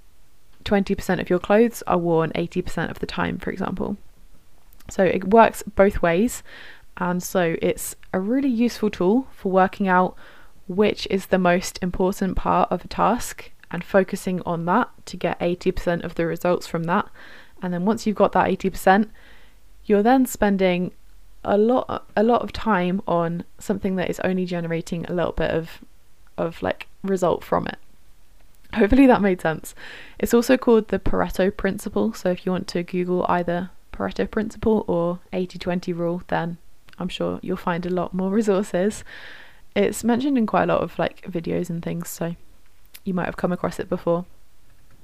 20% 0.65 1.21
of 1.21 1.29
your 1.29 1.39
clothes 1.39 1.83
are 1.85 1.97
worn 1.97 2.31
80% 2.31 2.89
of 2.89 2.99
the 2.99 3.05
time, 3.05 3.37
for 3.37 3.51
example. 3.51 3.97
So 4.89 5.03
it 5.03 5.25
works 5.25 5.61
both 5.61 6.01
ways, 6.01 6.41
and 6.97 7.21
so 7.21 7.55
it's 7.61 7.95
a 8.13 8.19
really 8.19 8.49
useful 8.49 8.89
tool 8.89 9.27
for 9.31 9.51
working 9.51 9.87
out 9.87 10.15
which 10.67 11.07
is 11.09 11.27
the 11.27 11.39
most 11.39 11.79
important 11.81 12.37
part 12.37 12.71
of 12.71 12.85
a 12.85 12.87
task 12.87 13.51
and 13.71 13.83
focusing 13.83 14.41
on 14.45 14.65
that 14.65 14.89
to 15.05 15.17
get 15.17 15.39
80% 15.39 16.03
of 16.03 16.15
the 16.15 16.25
results 16.25 16.67
from 16.67 16.83
that. 16.85 17.07
And 17.61 17.73
then 17.73 17.85
once 17.85 18.05
you've 18.07 18.15
got 18.15 18.31
that 18.33 18.47
80%, 18.47 19.09
you're 19.85 20.03
then 20.03 20.25
spending 20.25 20.91
a 21.43 21.57
lot 21.57 22.05
a 22.17 22.23
lot 22.23 22.41
of 22.41 22.51
time 22.51 23.01
on 23.07 23.45
something 23.57 23.95
that 23.95 24.09
is 24.09 24.19
only 24.21 24.45
generating 24.45 25.05
a 25.05 25.13
little 25.13 25.31
bit 25.31 25.51
of 25.51 25.79
of 26.37 26.61
like 26.61 26.87
result 27.01 27.43
from 27.43 27.65
it. 27.67 27.77
Hopefully 28.73 29.07
that 29.07 29.21
made 29.21 29.41
sense. 29.41 29.73
It's 30.19 30.33
also 30.33 30.57
called 30.57 30.89
the 30.89 30.99
Pareto 30.99 31.55
principle, 31.55 32.13
so 32.13 32.29
if 32.29 32.45
you 32.45 32.51
want 32.51 32.67
to 32.69 32.83
google 32.83 33.25
either 33.29 33.71
Pareto 33.93 34.29
principle 34.29 34.83
or 34.87 35.19
80/20 35.33 35.95
rule 35.95 36.21
then 36.27 36.57
I'm 36.97 37.09
sure 37.09 37.39
you'll 37.41 37.57
find 37.57 37.85
a 37.85 37.89
lot 37.89 38.13
more 38.13 38.29
resources. 38.29 39.03
It's 39.75 40.03
mentioned 40.03 40.37
in 40.37 40.45
quite 40.45 40.63
a 40.63 40.73
lot 40.73 40.81
of 40.81 40.99
like 40.99 41.21
videos 41.21 41.69
and 41.69 41.81
things, 41.81 42.09
so 42.09 42.35
you 43.03 43.13
might 43.13 43.25
have 43.25 43.37
come 43.37 43.51
across 43.51 43.79
it 43.79 43.89
before. 43.89 44.25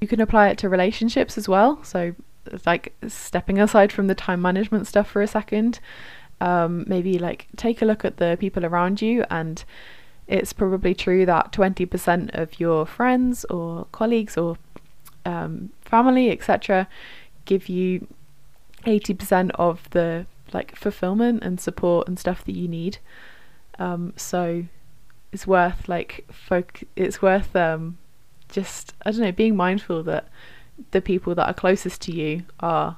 You 0.02 0.08
can 0.08 0.22
apply 0.22 0.50
it 0.50 0.58
to 0.60 0.70
relationships 0.70 1.38
as 1.38 1.48
well. 1.48 1.84
So, 1.84 2.16
like 2.66 2.94
stepping 3.08 3.60
aside 3.60 3.92
from 3.92 4.08
the 4.08 4.16
time 4.16 4.42
management 4.42 4.88
stuff 4.88 5.10
for 5.10 5.22
a 5.22 5.28
second, 5.28 5.80
um, 6.42 6.86
maybe 6.88 7.18
like 7.18 7.48
take 7.56 7.82
a 7.82 7.86
look 7.86 8.06
at 8.06 8.18
the 8.18 8.38
people 8.40 8.66
around 8.66 9.02
you, 9.02 9.24
and 9.30 9.64
it's 10.28 10.54
probably 10.54 10.94
true 10.94 11.26
that 11.26 11.52
20% 11.52 12.34
of 12.34 12.60
your 12.60 12.86
friends 12.86 13.46
or 13.46 13.88
colleagues 13.92 14.38
or 14.38 14.58
um, 15.26 15.72
family, 15.82 16.32
etc., 16.32 16.88
give 17.46 17.70
you 17.70 18.08
80% 18.86 19.52
of 19.52 19.90
the 19.92 20.26
like 20.54 20.76
fulfillment 20.76 21.44
and 21.44 21.60
support 21.60 22.08
and 22.08 22.20
stuff 22.20 22.44
that 22.46 22.56
you 22.56 22.68
need. 22.68 22.98
Um, 23.80 24.14
so 24.16 24.66
it's 25.36 25.46
worth 25.46 25.90
like 25.90 26.26
it's 26.96 27.22
worth 27.22 27.54
um 27.58 27.98
just 28.48 28.94
I 29.06 29.12
don't 29.12 29.20
know 29.20 29.34
being 29.34 29.58
mindful 29.58 30.02
that 30.04 30.30
the 30.92 31.02
people 31.02 31.36
that 31.36 31.46
are 31.46 31.54
closest 31.54 32.02
to 32.04 32.14
you 32.14 32.44
are 32.62 32.96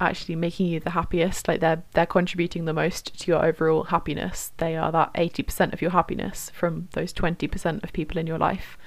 actually 0.00 0.36
making 0.36 0.68
you 0.68 0.80
the 0.80 0.90
happiest 0.90 1.46
like 1.48 1.60
they're 1.60 1.82
they're 1.92 2.06
contributing 2.06 2.64
the 2.64 2.72
most 2.72 3.20
to 3.20 3.30
your 3.30 3.44
overall 3.44 3.84
happiness. 3.84 4.52
They 4.56 4.74
are 4.74 4.90
that 4.90 5.12
80% 5.12 5.74
of 5.74 5.82
your 5.82 5.90
happiness 5.90 6.50
from 6.54 6.88
those 6.92 7.12
20% 7.12 7.84
of 7.84 7.92
people 7.92 8.16
in 8.16 8.26
your 8.26 8.38
life. 8.38 8.78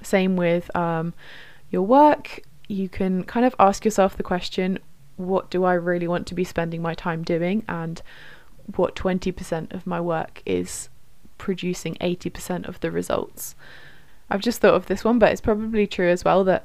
Same 0.00 0.36
with 0.36 0.74
um, 0.76 1.14
your 1.68 1.82
work. 1.82 2.42
You 2.68 2.88
can 2.88 3.24
kind 3.24 3.44
of 3.44 3.56
ask 3.58 3.84
yourself 3.84 4.16
the 4.16 4.22
question 4.22 4.78
what 5.16 5.50
do 5.50 5.64
i 5.64 5.72
really 5.72 6.06
want 6.06 6.28
to 6.28 6.34
be 6.36 6.44
spending 6.44 6.80
my 6.80 6.94
time 6.94 7.24
doing? 7.24 7.64
And 7.68 8.00
what 8.76 8.94
20% 8.94 9.74
of 9.74 9.84
my 9.84 10.00
work 10.00 10.42
is 10.46 10.88
producing 11.38 11.94
80% 11.96 12.68
of 12.68 12.80
the 12.80 12.90
results. 12.90 13.54
I've 14.30 14.40
just 14.40 14.60
thought 14.60 14.74
of 14.74 14.86
this 14.86 15.04
one, 15.04 15.18
but 15.18 15.32
it's 15.32 15.40
probably 15.40 15.86
true 15.86 16.08
as 16.08 16.24
well 16.24 16.44
that 16.44 16.64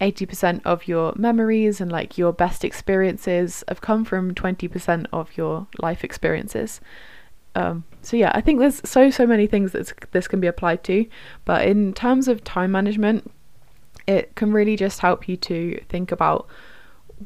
80% 0.00 0.60
of 0.64 0.88
your 0.88 1.12
memories 1.16 1.80
and 1.80 1.92
like 1.92 2.18
your 2.18 2.32
best 2.32 2.64
experiences 2.64 3.62
have 3.68 3.80
come 3.80 4.04
from 4.04 4.34
20% 4.34 5.06
of 5.12 5.36
your 5.36 5.66
life 5.80 6.02
experiences. 6.02 6.80
Um, 7.54 7.84
so 8.02 8.16
yeah, 8.16 8.32
I 8.34 8.40
think 8.40 8.58
there's 8.58 8.80
so 8.84 9.10
so 9.10 9.26
many 9.26 9.46
things 9.46 9.72
that 9.72 9.92
this 10.10 10.26
can 10.26 10.40
be 10.40 10.48
applied 10.48 10.82
to, 10.84 11.06
but 11.44 11.66
in 11.66 11.94
terms 11.94 12.26
of 12.26 12.42
time 12.42 12.72
management, 12.72 13.30
it 14.08 14.34
can 14.34 14.52
really 14.52 14.76
just 14.76 15.00
help 15.00 15.28
you 15.28 15.36
to 15.36 15.80
think 15.88 16.10
about 16.10 16.48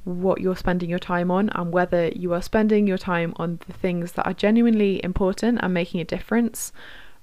what 0.04 0.40
you're 0.40 0.56
spending 0.56 0.90
your 0.90 0.98
time 0.98 1.30
on 1.30 1.48
and 1.50 1.72
whether 1.72 2.08
you 2.08 2.32
are 2.32 2.42
spending 2.42 2.86
your 2.86 2.98
time 2.98 3.32
on 3.36 3.58
the 3.66 3.72
things 3.72 4.12
that 4.12 4.26
are 4.26 4.34
genuinely 4.34 5.02
important 5.04 5.58
and 5.62 5.72
making 5.74 6.00
a 6.00 6.04
difference 6.04 6.72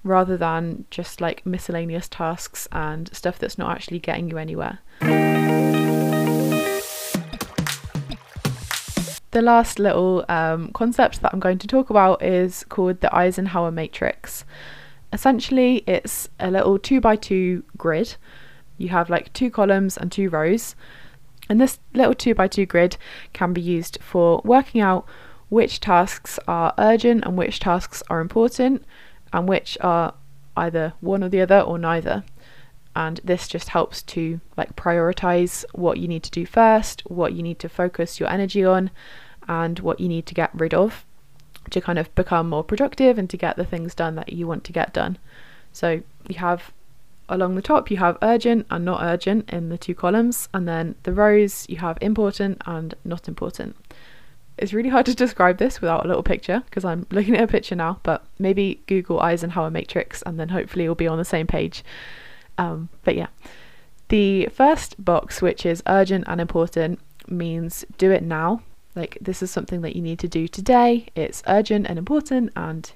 rather 0.03 0.37
than 0.37 0.85
just 0.91 1.19
like 1.19 1.45
miscellaneous 1.45 2.07
tasks 2.07 2.67
and 2.71 3.13
stuff 3.13 3.39
that's 3.39 3.57
not 3.57 3.71
actually 3.71 3.99
getting 3.99 4.29
you 4.29 4.37
anywhere. 4.37 4.79
The 9.31 9.41
last 9.41 9.79
little 9.79 10.23
um, 10.29 10.71
concept 10.71 11.21
that 11.21 11.33
I'm 11.33 11.41
going 11.41 11.57
to 11.57 11.67
talk 11.67 11.89
about 11.89 12.21
is 12.23 12.63
called 12.69 13.01
the 13.01 13.13
Eisenhower 13.13 13.71
matrix. 13.71 14.45
Essentially, 15.11 15.83
it's 15.87 16.29
a 16.39 16.49
little 16.49 16.79
two 16.79 17.01
by 17.01 17.15
two 17.15 17.63
grid. 17.77 18.15
You 18.77 18.89
have 18.89 19.09
like 19.09 19.33
two 19.33 19.49
columns 19.49 19.97
and 19.97 20.11
two 20.11 20.29
rows, 20.29 20.75
and 21.49 21.61
this 21.61 21.79
little 21.93 22.13
two 22.13 22.33
by 22.33 22.47
two 22.47 22.65
grid 22.65 22.97
can 23.33 23.53
be 23.53 23.61
used 23.61 23.97
for 24.01 24.41
working 24.43 24.81
out 24.81 25.05
which 25.49 25.79
tasks 25.79 26.39
are 26.47 26.73
urgent 26.77 27.23
and 27.23 27.37
which 27.37 27.59
tasks 27.59 28.01
are 28.09 28.19
important, 28.19 28.83
and 29.31 29.47
which 29.47 29.77
are 29.81 30.13
either 30.57 30.93
one 31.01 31.23
or 31.23 31.29
the 31.29 31.41
other 31.41 31.59
or 31.59 31.77
neither. 31.77 32.23
And 32.95 33.19
this 33.23 33.47
just 33.47 33.69
helps 33.69 34.01
to 34.03 34.39
like 34.55 34.75
prioritize 34.75 35.65
what 35.73 35.97
you 35.97 36.07
need 36.07 36.23
to 36.23 36.31
do 36.31 36.45
first, 36.45 37.01
what 37.01 37.33
you 37.33 37.43
need 37.43 37.59
to 37.59 37.69
focus 37.69 38.19
your 38.19 38.29
energy 38.29 38.63
on, 38.63 38.89
and 39.47 39.79
what 39.79 39.99
you 39.99 40.07
need 40.07 40.25
to 40.27 40.33
get 40.33 40.49
rid 40.53 40.73
of 40.73 41.05
to 41.71 41.81
kind 41.81 41.99
of 41.99 42.13
become 42.15 42.49
more 42.49 42.63
productive 42.63 43.17
and 43.17 43.29
to 43.29 43.37
get 43.37 43.55
the 43.57 43.65
things 43.65 43.95
done 43.95 44.15
that 44.15 44.31
you 44.31 44.47
want 44.47 44.63
to 44.63 44.71
get 44.71 44.93
done. 44.93 45.17
So 45.71 46.01
you 46.27 46.35
have 46.35 46.71
along 47.29 47.55
the 47.55 47.61
top 47.61 47.89
you 47.89 47.97
have 47.97 48.17
urgent 48.21 48.65
and 48.69 48.85
not 48.85 49.01
urgent 49.01 49.49
in 49.51 49.69
the 49.69 49.77
two 49.77 49.95
columns 49.95 50.47
and 50.53 50.67
then 50.67 50.95
the 51.03 51.13
rows 51.13 51.65
you 51.69 51.77
have 51.77 51.97
important 52.01 52.61
and 52.65 52.93
not 53.03 53.27
important. 53.27 53.75
It's 54.57 54.73
really 54.73 54.89
hard 54.89 55.05
to 55.07 55.15
describe 55.15 55.57
this 55.57 55.81
without 55.81 56.05
a 56.05 56.07
little 56.07 56.23
picture 56.23 56.63
because 56.65 56.85
I'm 56.85 57.05
looking 57.11 57.35
at 57.35 57.43
a 57.43 57.47
picture 57.47 57.75
now, 57.75 57.99
but 58.03 58.25
maybe 58.39 58.81
Google 58.87 59.19
Eisenhower 59.19 59.69
matrix 59.69 60.21
and 60.21 60.39
then 60.39 60.49
hopefully 60.49 60.85
you'll 60.85 60.95
be 60.95 61.07
on 61.07 61.17
the 61.17 61.25
same 61.25 61.47
page. 61.47 61.83
Um, 62.57 62.89
but 63.03 63.15
yeah, 63.15 63.27
the 64.09 64.47
first 64.47 65.03
box, 65.03 65.41
which 65.41 65.65
is 65.65 65.81
urgent 65.87 66.25
and 66.27 66.39
important, 66.39 66.99
means 67.27 67.85
do 67.97 68.11
it 68.11 68.23
now. 68.23 68.61
Like, 68.95 69.17
this 69.19 69.41
is 69.43 69.51
something 69.51 69.81
that 69.81 69.95
you 69.95 70.01
need 70.01 70.19
to 70.19 70.27
do 70.27 70.47
today. 70.47 71.07
It's 71.15 71.43
urgent 71.47 71.87
and 71.87 71.99
important, 71.99 72.53
and 72.55 72.89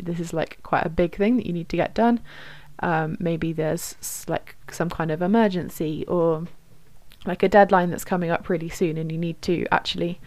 this 0.00 0.18
is 0.18 0.32
like 0.32 0.58
quite 0.62 0.84
a 0.84 0.88
big 0.88 1.14
thing 1.14 1.36
that 1.36 1.46
you 1.46 1.52
need 1.52 1.68
to 1.68 1.76
get 1.76 1.94
done. 1.94 2.20
Um, 2.80 3.16
maybe 3.20 3.52
there's 3.52 3.96
like 4.28 4.56
some 4.70 4.90
kind 4.90 5.10
of 5.10 5.22
emergency 5.22 6.04
or 6.06 6.46
like 7.24 7.42
a 7.42 7.48
deadline 7.48 7.90
that's 7.90 8.04
coming 8.04 8.30
up 8.30 8.48
really 8.48 8.68
soon, 8.68 8.96
and 8.98 9.10
you 9.10 9.18
need 9.18 9.40
to 9.42 9.66
actually 9.72 10.20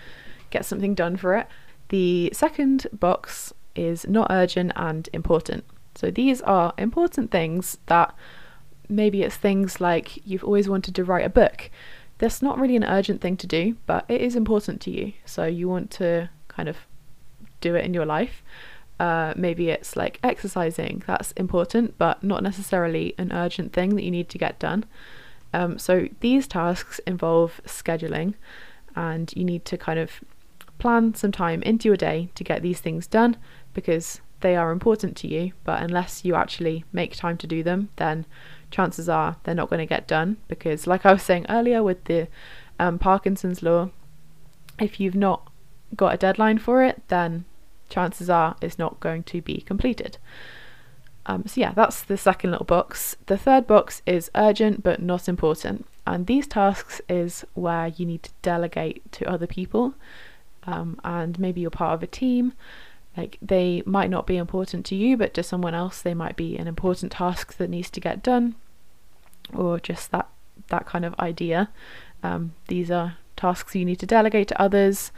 get 0.49 0.65
something 0.65 0.95
done 0.95 1.15
for 1.15 1.35
it. 1.35 1.47
The 1.89 2.31
second 2.33 2.87
box 2.91 3.53
is 3.75 4.07
not 4.07 4.27
urgent 4.29 4.73
and 4.75 5.07
important. 5.13 5.63
So 5.95 6.11
these 6.11 6.41
are 6.41 6.73
important 6.77 7.31
things 7.31 7.77
that 7.87 8.13
maybe 8.87 9.21
it's 9.21 9.35
things 9.35 9.79
like 9.79 10.25
you've 10.25 10.43
always 10.43 10.67
wanted 10.67 10.95
to 10.95 11.03
write 11.03 11.25
a 11.25 11.29
book 11.29 11.69
that's 12.17 12.41
not 12.41 12.59
really 12.59 12.75
an 12.75 12.83
urgent 12.83 13.21
thing 13.21 13.37
to 13.37 13.47
do, 13.47 13.77
but 13.85 14.05
it 14.07 14.21
is 14.21 14.35
important 14.35 14.81
to 14.81 14.91
you. 14.91 15.13
So 15.25 15.45
you 15.45 15.69
want 15.69 15.89
to 15.91 16.29
kind 16.47 16.67
of 16.67 16.77
do 17.61 17.75
it 17.75 17.85
in 17.85 17.93
your 17.93 18.05
life. 18.05 18.43
Uh, 18.99 19.33
maybe 19.37 19.69
it's 19.69 19.95
like 19.95 20.19
exercising, 20.23 21.03
that's 21.07 21.31
important, 21.33 21.97
but 21.97 22.21
not 22.21 22.43
necessarily 22.43 23.15
an 23.17 23.31
urgent 23.31 23.71
thing 23.71 23.95
that 23.95 24.03
you 24.03 24.11
need 24.11 24.27
to 24.29 24.37
get 24.37 24.59
done. 24.59 24.83
Um, 25.53 25.79
so 25.79 26.09
these 26.19 26.47
tasks 26.47 26.99
involve 27.07 27.61
scheduling, 27.65 28.33
and 28.95 29.31
you 29.35 29.45
need 29.45 29.63
to 29.65 29.77
kind 29.77 29.99
of 29.99 30.21
plan 30.79 31.13
some 31.13 31.31
time 31.31 31.61
into 31.63 31.87
your 31.87 31.97
day 31.97 32.29
to 32.35 32.43
get 32.43 32.61
these 32.61 32.79
things 32.81 33.07
done 33.07 33.37
because 33.73 34.21
they 34.41 34.55
are 34.55 34.71
important 34.71 35.15
to 35.17 35.27
you. 35.27 35.53
But 35.63 35.81
unless 35.81 36.25
you 36.25 36.35
actually 36.35 36.83
make 36.91 37.15
time 37.15 37.37
to 37.37 37.47
do 37.47 37.63
them, 37.63 37.89
then 37.95 38.25
chances 38.71 39.07
are 39.09 39.37
they're 39.43 39.55
not 39.55 39.69
going 39.69 39.79
to 39.79 39.85
get 39.85 40.07
done 40.07 40.37
because, 40.47 40.87
like 40.87 41.05
I 41.05 41.13
was 41.13 41.23
saying 41.23 41.45
earlier 41.49 41.83
with 41.83 42.03
the 42.05 42.27
um, 42.79 42.99
Parkinson's 42.99 43.63
law, 43.63 43.89
if 44.79 44.99
you've 44.99 45.15
not 45.15 45.51
got 45.95 46.13
a 46.13 46.17
deadline 46.17 46.57
for 46.57 46.83
it, 46.83 47.01
then 47.07 47.45
chances 47.89 48.29
are 48.29 48.55
it's 48.61 48.79
not 48.79 48.99
going 48.99 49.23
to 49.23 49.41
be 49.41 49.61
completed. 49.61 50.17
Um, 51.25 51.45
so, 51.45 51.61
yeah, 51.61 51.73
that's 51.73 52.01
the 52.01 52.17
second 52.17 52.51
little 52.51 52.65
box. 52.65 53.15
The 53.27 53.37
third 53.37 53.67
box 53.67 54.01
is 54.05 54.31
urgent 54.33 54.83
but 54.83 55.01
not 55.01 55.29
important. 55.29 55.85
And 56.07 56.25
these 56.25 56.47
tasks 56.47 57.01
is 57.07 57.45
where 57.53 57.87
you 57.87 58.05
need 58.05 58.23
to 58.23 58.31
delegate 58.41 59.11
to 59.13 59.29
other 59.29 59.45
people. 59.45 59.93
Um, 60.63 60.99
and 61.03 61.37
maybe 61.37 61.61
you're 61.61 61.69
part 61.69 61.93
of 61.93 62.03
a 62.03 62.07
team. 62.07 62.53
Like 63.15 63.37
they 63.41 63.83
might 63.85 64.09
not 64.09 64.27
be 64.27 64.37
important 64.37 64.85
to 64.87 64.95
you, 64.95 65.17
but 65.17 65.33
to 65.33 65.43
someone 65.43 65.73
else, 65.75 66.01
they 66.01 66.13
might 66.13 66.35
be 66.35 66.57
an 66.57 66.67
important 66.67 67.11
task 67.11 67.57
that 67.57 67.69
needs 67.69 67.89
to 67.91 67.99
get 67.99 68.23
done, 68.23 68.55
or 69.53 69.79
just 69.79 70.11
that 70.11 70.29
that 70.69 70.85
kind 70.85 71.03
of 71.03 71.15
idea. 71.19 71.69
Um, 72.23 72.53
these 72.67 72.89
are 72.91 73.17
tasks 73.35 73.75
you 73.75 73.85
need 73.85 73.99
to 73.99 74.05
delegate 74.05 74.47
to 74.49 74.61
others. 74.61 75.11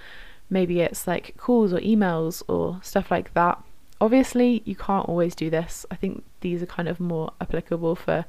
Maybe 0.51 0.81
it's 0.81 1.07
like 1.07 1.35
calls 1.37 1.73
or 1.73 1.79
emails 1.79 2.43
or 2.47 2.79
stuff 2.83 3.09
like 3.09 3.33
that. 3.33 3.63
Obviously, 3.99 4.61
you 4.65 4.75
can't 4.75 5.07
always 5.07 5.33
do 5.33 5.49
this. 5.49 5.85
I 5.89 5.95
think 5.95 6.23
these 6.41 6.61
are 6.61 6.67
kind 6.67 6.89
of 6.89 6.99
more 6.99 7.31
applicable 7.39 7.95
for 7.95 8.25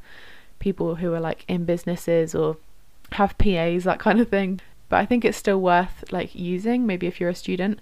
people 0.61 0.95
who 0.95 1.13
are 1.13 1.21
like 1.21 1.45
in 1.49 1.65
businesses 1.65 2.35
or 2.35 2.57
have 3.13 3.37
PAs, 3.39 3.85
that 3.85 3.99
kind 3.99 4.21
of 4.21 4.29
thing. 4.29 4.61
But 4.89 5.01
I 5.01 5.07
think 5.07 5.25
it's 5.25 5.37
still 5.37 5.61
worth 5.61 6.05
like 6.13 6.35
using, 6.35 6.87
maybe 6.87 7.07
if 7.09 7.21
you're 7.21 7.31
a 7.31 7.35
student, 7.35 7.81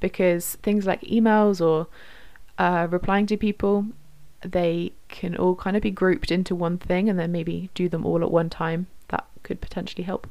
because 0.00 0.56
things 0.56 0.86
like 0.86 1.00
emails 1.02 1.64
or 1.64 1.86
uh, 2.58 2.86
replying 2.90 3.26
to 3.28 3.36
people, 3.36 3.86
they 4.42 4.92
can 5.08 5.36
all 5.36 5.54
kind 5.54 5.76
of 5.76 5.82
be 5.82 5.90
grouped 5.90 6.30
into 6.30 6.54
one 6.54 6.76
thing 6.76 7.08
and 7.08 7.18
then 7.18 7.32
maybe 7.32 7.70
do 7.74 7.88
them 7.88 8.04
all 8.04 8.22
at 8.22 8.30
one 8.30 8.50
time. 8.50 8.88
That 9.08 9.26
could 9.42 9.60
potentially 9.60 10.04
help. 10.04 10.26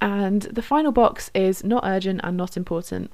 And 0.00 0.42
the 0.42 0.62
final 0.62 0.92
box 0.92 1.30
is 1.34 1.64
not 1.64 1.84
urgent 1.84 2.20
and 2.22 2.36
not 2.36 2.56
important. 2.56 3.10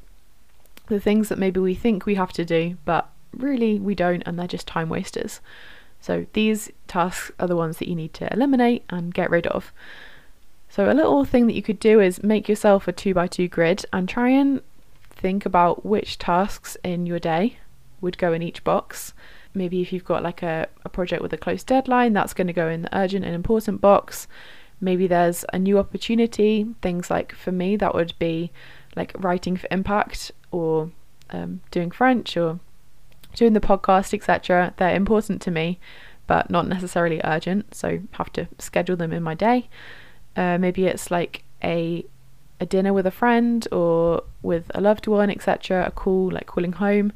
The 0.89 1.01
things 1.01 1.29
that 1.29 1.39
maybe 1.39 1.61
we 1.61 1.75
think 1.75 2.05
we 2.05 2.15
have 2.17 2.33
to 2.35 2.45
do, 2.45 2.77
but 2.85 3.09
really 3.33 3.79
we 3.79 3.95
don't, 3.95 4.23
and 4.27 4.39
they're 4.39 4.47
just 4.47 4.67
time 4.67 4.89
wasters. 4.89 5.41
So 6.01 6.27
these 6.35 6.71
tasks 6.87 7.33
are 7.41 7.47
the 7.47 7.57
ones 7.57 7.79
that 7.79 7.89
you 7.89 7.95
need 7.95 8.13
to 8.15 8.31
eliminate 8.33 8.85
and 8.91 9.15
get 9.15 9.31
rid 9.31 9.47
of. 9.47 9.73
So 10.69 10.91
a 10.91 10.93
little 10.93 11.25
thing 11.25 11.47
that 11.47 11.55
you 11.55 11.63
could 11.63 11.81
do 11.81 12.01
is 12.01 12.23
make 12.23 12.49
yourself 12.49 12.87
a 12.87 12.93
two 12.93 13.15
by 13.15 13.27
two 13.27 13.49
grid 13.49 13.87
and 13.93 14.09
try 14.09 14.29
and 14.29 14.61
think 15.09 15.47
about 15.47 15.87
which 15.87 16.19
tasks 16.19 16.77
in 16.85 17.07
your 17.07 17.19
day 17.19 17.59
would 18.01 18.19
go 18.19 18.33
in 18.33 18.43
each 18.43 18.65
box. 18.65 19.15
Maybe 19.55 19.81
if 19.81 19.93
you've 19.93 20.05
got 20.05 20.23
like 20.23 20.43
a, 20.43 20.69
a 20.85 20.89
project 20.89 21.23
with 21.23 21.33
a 21.33 21.39
close 21.39 21.63
deadline, 21.63 22.13
that's 22.13 22.35
going 22.35 22.49
to 22.49 22.53
go 22.53 22.69
in 22.69 22.83
the 22.83 22.99
urgent 22.99 23.25
and 23.25 23.35
important 23.35 23.81
box. 23.81 24.27
Maybe 24.85 25.07
there's 25.07 25.45
a 25.53 25.59
new 25.59 25.79
opportunity, 25.79 26.67
things 26.83 27.11
like 27.11 27.35
for 27.35 27.51
me, 27.51 27.77
that 27.77 27.95
would 27.95 28.13
be 28.19 28.53
like 28.95 29.13
writing 29.19 29.57
for 29.57 29.67
impact 29.71 30.31
or 30.51 30.91
um, 31.31 31.61
doing 31.71 31.91
French 31.91 32.37
or 32.37 32.61
doing 33.35 33.55
the 33.55 33.61
podcast, 33.61 34.13
etc. 34.13 34.75
They're 34.77 34.95
important 34.95 35.41
to 35.43 35.51
me, 35.51 35.79
but 36.27 36.51
not 36.51 36.69
necessarily 36.69 37.21
urgent, 37.25 37.75
so 37.75 38.01
have 38.13 38.33
to 38.35 38.47
schedule 38.59 38.97
them 38.97 39.13
in 39.13 39.23
my 39.23 39.35
day. 39.35 39.69
Uh, 40.37 40.59
maybe 40.59 40.87
it's 40.87 41.11
like 41.11 41.45
a 41.63 42.05
a 42.61 42.67
dinner 42.67 42.93
with 42.93 43.07
a 43.07 43.11
friend 43.11 43.67
or 43.73 44.23
with 44.43 44.71
a 44.75 44.81
loved 44.81 45.07
one, 45.07 45.31
etc., 45.31 45.87
a 45.87 45.91
call 45.91 46.31
like 46.31 46.47
calling 46.47 46.73
home. 46.73 47.13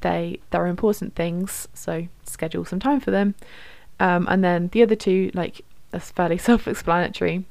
They 0.00 0.40
they're 0.50 0.66
important 0.66 1.14
things, 1.14 1.68
so 1.72 2.08
schedule 2.24 2.64
some 2.64 2.80
time 2.80 3.00
for 3.00 3.10
them. 3.12 3.34
Um, 3.98 4.26
and 4.28 4.44
then 4.44 4.68
the 4.72 4.82
other 4.82 4.96
two, 4.96 5.30
like 5.34 5.62
that's 5.96 6.10
fairly 6.10 6.38
self-explanatory. 6.48 7.44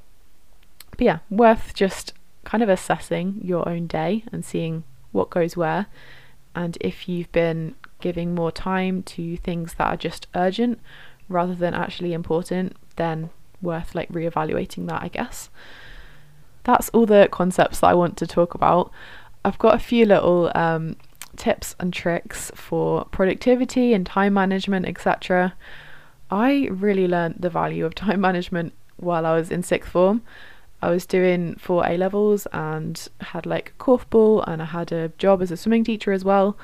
But 0.91 1.01
yeah, 1.01 1.19
worth 1.29 1.73
just 1.73 2.13
kind 2.43 2.61
of 2.61 2.69
assessing 2.69 3.41
your 3.43 3.67
own 3.67 3.87
day 3.87 4.23
and 4.31 4.45
seeing 4.45 4.83
what 5.11 5.29
goes 5.29 5.57
where, 5.57 5.87
and 6.53 6.77
if 6.79 7.09
you've 7.09 7.31
been 7.31 7.75
giving 7.99 8.35
more 8.35 8.51
time 8.51 9.01
to 9.01 9.35
things 9.37 9.73
that 9.73 9.87
are 9.87 9.97
just 9.97 10.27
urgent 10.35 10.79
rather 11.27 11.55
than 11.55 11.73
actually 11.73 12.13
important, 12.13 12.75
then 12.97 13.29
worth 13.61 13.95
like 13.95 14.09
reevaluating 14.09 14.87
that, 14.87 15.01
I 15.01 15.07
guess 15.07 15.49
that's 16.63 16.89
all 16.89 17.05
the 17.05 17.27
concepts 17.31 17.79
that 17.79 17.87
I 17.87 17.93
want 17.93 18.17
to 18.17 18.27
talk 18.27 18.53
about. 18.53 18.91
I've 19.43 19.57
got 19.57 19.75
a 19.75 19.79
few 19.79 20.05
little 20.05 20.51
um, 20.55 20.97
tips 21.35 21.75
and 21.79 21.91
tricks 21.93 22.51
for 22.55 23.05
productivity 23.05 23.93
and 23.93 24.05
time 24.05 24.33
management, 24.33 24.87
etc. 24.87 25.53
I 26.29 26.67
really 26.71 27.07
learned 27.07 27.35
the 27.39 27.49
value 27.49 27.85
of 27.85 27.95
time 27.95 28.21
management 28.21 28.73
while 28.97 29.25
I 29.25 29.35
was 29.35 29.51
in 29.51 29.63
sixth 29.63 29.91
form. 29.91 30.21
I 30.81 30.89
was 30.89 31.05
doing 31.05 31.55
four 31.55 31.85
A 31.87 31.97
levels 31.97 32.47
and 32.53 33.07
had 33.21 33.45
like 33.45 33.73
korfball 33.79 34.43
and 34.47 34.61
I 34.61 34.65
had 34.65 34.91
a 34.91 35.09
job 35.17 35.41
as 35.41 35.51
a 35.51 35.57
swimming 35.57 35.83
teacher 35.83 36.11
as 36.11 36.23
well. 36.23 36.57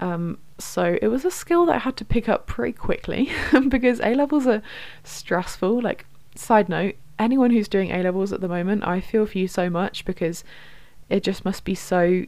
Um, 0.00 0.38
so 0.58 0.98
it 1.02 1.08
was 1.08 1.24
a 1.24 1.30
skill 1.30 1.66
that 1.66 1.76
I 1.76 1.78
had 1.78 1.96
to 1.98 2.04
pick 2.04 2.28
up 2.28 2.46
pretty 2.46 2.72
quickly 2.72 3.30
because 3.68 4.00
A 4.00 4.14
levels 4.14 4.46
are 4.46 4.62
stressful. 5.04 5.82
Like 5.82 6.06
side 6.34 6.68
note, 6.68 6.94
anyone 7.18 7.50
who's 7.50 7.68
doing 7.68 7.90
A 7.90 8.02
levels 8.02 8.32
at 8.32 8.40
the 8.40 8.48
moment, 8.48 8.86
I 8.86 9.00
feel 9.00 9.26
for 9.26 9.38
you 9.38 9.48
so 9.48 9.68
much 9.68 10.04
because 10.04 10.44
it 11.08 11.22
just 11.22 11.44
must 11.44 11.64
be 11.64 11.74
so 11.74 12.24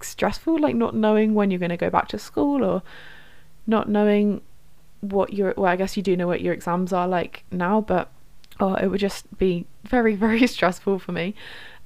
stressful, 0.00 0.58
like 0.58 0.74
not 0.74 0.94
knowing 0.94 1.34
when 1.34 1.50
you're 1.50 1.58
going 1.58 1.70
to 1.70 1.76
go 1.76 1.90
back 1.90 2.08
to 2.08 2.18
school 2.18 2.64
or 2.64 2.82
not 3.66 3.88
knowing 3.88 4.40
what 5.00 5.32
your 5.32 5.54
well, 5.56 5.70
I 5.70 5.76
guess 5.76 5.96
you 5.96 6.02
do 6.02 6.16
know 6.16 6.26
what 6.26 6.40
your 6.40 6.52
exams 6.52 6.92
are 6.92 7.08
like 7.08 7.44
now, 7.50 7.80
but 7.80 8.10
oh, 8.60 8.74
it 8.74 8.88
would 8.88 9.00
just 9.00 9.38
be 9.38 9.66
very, 9.84 10.14
very 10.26 10.46
stressful 10.46 10.98
for 10.98 11.12
me. 11.12 11.34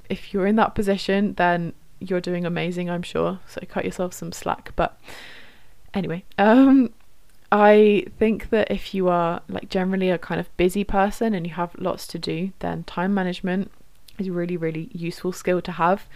If 0.09 0.35
you're 0.35 0.47
in 0.47 0.57
that 0.57 0.75
position, 0.75 1.35
then 1.35 1.73
you're 2.01 2.21
doing 2.21 2.45
amazing, 2.45 2.91
I'm 2.91 3.03
sure. 3.03 3.41
So 3.47 3.61
cut 3.69 3.85
yourself 3.85 4.13
some 4.13 4.33
slack. 4.33 4.73
But 4.77 4.99
anyway, 5.95 6.25
um, 6.39 6.93
I 7.51 8.07
think 8.19 8.51
that 8.51 8.71
if 8.71 8.95
you 8.95 9.09
are 9.09 9.41
like 9.49 9.69
generally 9.71 10.11
a 10.11 10.19
kind 10.19 10.41
of 10.41 10.55
busy 10.57 10.85
person 10.85 11.35
and 11.35 11.47
you 11.47 11.55
have 11.55 11.75
lots 11.79 12.07
to 12.09 12.19
do, 12.19 12.53
then 12.59 12.85
time 12.85 13.15
management 13.15 13.71
is 14.19 14.27
a 14.27 14.33
really, 14.33 14.57
really 14.57 14.91
useful 14.93 15.33
skill 15.33 15.63
to 15.63 15.73
have. 15.73 16.07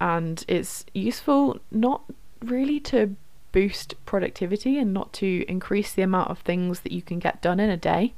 And 0.00 0.44
it's 0.48 0.86
useful 0.94 1.58
not 1.70 2.04
really 2.40 2.80
to 2.80 3.16
boost 3.52 3.94
productivity 4.04 4.78
and 4.78 4.92
not 4.92 5.12
to 5.14 5.44
increase 5.48 5.92
the 5.92 6.02
amount 6.02 6.30
of 6.30 6.38
things 6.40 6.80
that 6.80 6.92
you 6.92 7.02
can 7.02 7.18
get 7.18 7.42
done 7.42 7.60
in 7.60 7.70
a 7.70 7.76
day, 7.76 8.14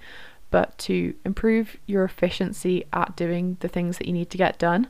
but 0.50 0.76
to 0.78 1.14
improve 1.24 1.76
your 1.86 2.04
efficiency 2.04 2.84
at 2.92 3.16
doing 3.16 3.56
the 3.60 3.68
things 3.68 3.98
that 3.98 4.06
you 4.06 4.12
need 4.12 4.30
to 4.30 4.38
get 4.38 4.58
done 4.58 4.88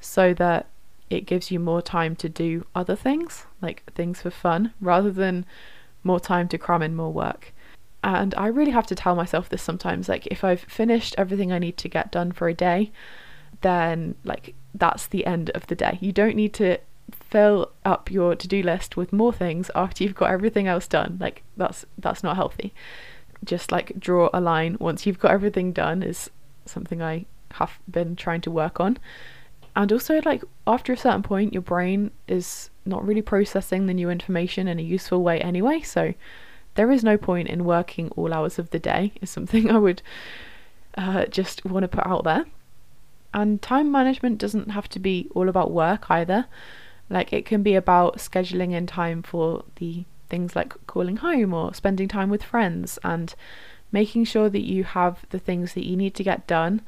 so 0.00 0.34
that 0.34 0.66
it 1.08 1.26
gives 1.26 1.50
you 1.50 1.60
more 1.60 1.80
time 1.80 2.16
to 2.16 2.28
do 2.28 2.66
other 2.74 2.96
things, 2.96 3.46
like 3.62 3.84
things 3.94 4.22
for 4.22 4.30
fun, 4.30 4.72
rather 4.80 5.10
than 5.10 5.46
more 6.02 6.18
time 6.20 6.48
to 6.48 6.58
cram 6.58 6.82
in 6.82 6.96
more 6.96 7.12
work. 7.12 7.52
And 8.02 8.34
I 8.36 8.48
really 8.48 8.72
have 8.72 8.86
to 8.88 8.94
tell 8.94 9.14
myself 9.14 9.48
this 9.48 9.62
sometimes 9.62 10.08
like, 10.08 10.26
if 10.28 10.44
I've 10.44 10.60
finished 10.60 11.14
everything 11.16 11.52
I 11.52 11.58
need 11.58 11.76
to 11.78 11.88
get 11.88 12.12
done 12.12 12.32
for 12.32 12.48
a 12.48 12.54
day, 12.54 12.90
then 13.62 14.16
like 14.24 14.54
that's 14.74 15.06
the 15.06 15.26
end 15.26 15.50
of 15.50 15.66
the 15.68 15.74
day. 15.74 15.98
You 16.00 16.12
don't 16.12 16.36
need 16.36 16.54
to 16.54 16.78
fill 17.36 17.70
up 17.84 18.10
your 18.10 18.34
to-do 18.34 18.62
list 18.62 18.96
with 18.96 19.12
more 19.12 19.30
things 19.30 19.70
after 19.74 20.02
you've 20.02 20.14
got 20.14 20.30
everything 20.30 20.66
else 20.66 20.88
done. 20.88 21.18
Like 21.20 21.42
that's 21.54 21.84
that's 21.98 22.22
not 22.22 22.34
healthy. 22.34 22.72
Just 23.44 23.70
like 23.70 24.00
draw 24.00 24.30
a 24.32 24.40
line 24.40 24.78
once 24.80 25.04
you've 25.04 25.18
got 25.18 25.32
everything 25.32 25.70
done 25.74 26.02
is 26.02 26.30
something 26.64 27.02
I 27.02 27.26
have 27.50 27.78
been 27.90 28.16
trying 28.16 28.40
to 28.40 28.50
work 28.50 28.80
on. 28.80 28.96
And 29.74 29.92
also 29.92 30.22
like 30.24 30.42
after 30.66 30.94
a 30.94 30.96
certain 30.96 31.22
point 31.22 31.52
your 31.52 31.60
brain 31.60 32.10
is 32.26 32.70
not 32.86 33.06
really 33.06 33.20
processing 33.20 33.84
the 33.84 33.92
new 33.92 34.08
information 34.08 34.66
in 34.66 34.78
a 34.78 34.82
useful 34.96 35.22
way 35.22 35.38
anyway. 35.42 35.82
So 35.82 36.14
there 36.74 36.90
is 36.90 37.04
no 37.04 37.18
point 37.18 37.48
in 37.48 37.66
working 37.66 38.08
all 38.16 38.32
hours 38.32 38.58
of 38.58 38.70
the 38.70 38.78
day, 38.78 39.12
is 39.20 39.28
something 39.28 39.70
I 39.70 39.76
would 39.76 40.00
uh, 40.96 41.26
just 41.26 41.66
want 41.66 41.82
to 41.84 41.88
put 41.88 42.06
out 42.06 42.24
there. 42.24 42.46
And 43.34 43.60
time 43.60 43.92
management 43.92 44.38
doesn't 44.38 44.70
have 44.70 44.88
to 44.88 44.98
be 44.98 45.28
all 45.34 45.50
about 45.50 45.70
work 45.70 46.10
either. 46.10 46.46
Like 47.08 47.32
it 47.32 47.46
can 47.46 47.62
be 47.62 47.74
about 47.74 48.18
scheduling 48.18 48.72
in 48.72 48.86
time 48.86 49.22
for 49.22 49.64
the 49.76 50.04
things 50.28 50.56
like 50.56 50.74
calling 50.86 51.18
home 51.18 51.54
or 51.54 51.72
spending 51.72 52.08
time 52.08 52.30
with 52.30 52.42
friends 52.42 52.98
and 53.04 53.34
making 53.92 54.24
sure 54.24 54.48
that 54.48 54.66
you 54.66 54.84
have 54.84 55.24
the 55.30 55.38
things 55.38 55.74
that 55.74 55.86
you 55.86 55.96
need 55.96 56.14
to 56.14 56.24
get 56.24 56.46
done, 56.46 56.82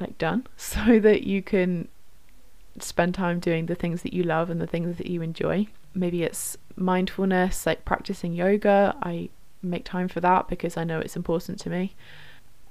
like 0.00 0.18
done, 0.18 0.46
so 0.56 0.98
that 1.00 1.24
you 1.24 1.42
can 1.42 1.88
spend 2.80 3.14
time 3.14 3.38
doing 3.38 3.66
the 3.66 3.74
things 3.74 4.02
that 4.02 4.12
you 4.12 4.22
love 4.22 4.50
and 4.50 4.60
the 4.60 4.66
things 4.66 4.96
that 4.96 5.06
you 5.06 5.22
enjoy. 5.22 5.66
Maybe 5.94 6.24
it's 6.24 6.56
mindfulness, 6.76 7.66
like 7.66 7.84
practicing 7.84 8.32
yoga. 8.32 8.96
I 9.02 9.28
make 9.62 9.84
time 9.84 10.08
for 10.08 10.20
that 10.20 10.48
because 10.48 10.76
I 10.76 10.84
know 10.84 10.98
it's 10.98 11.16
important 11.16 11.60
to 11.60 11.70
me. 11.70 11.94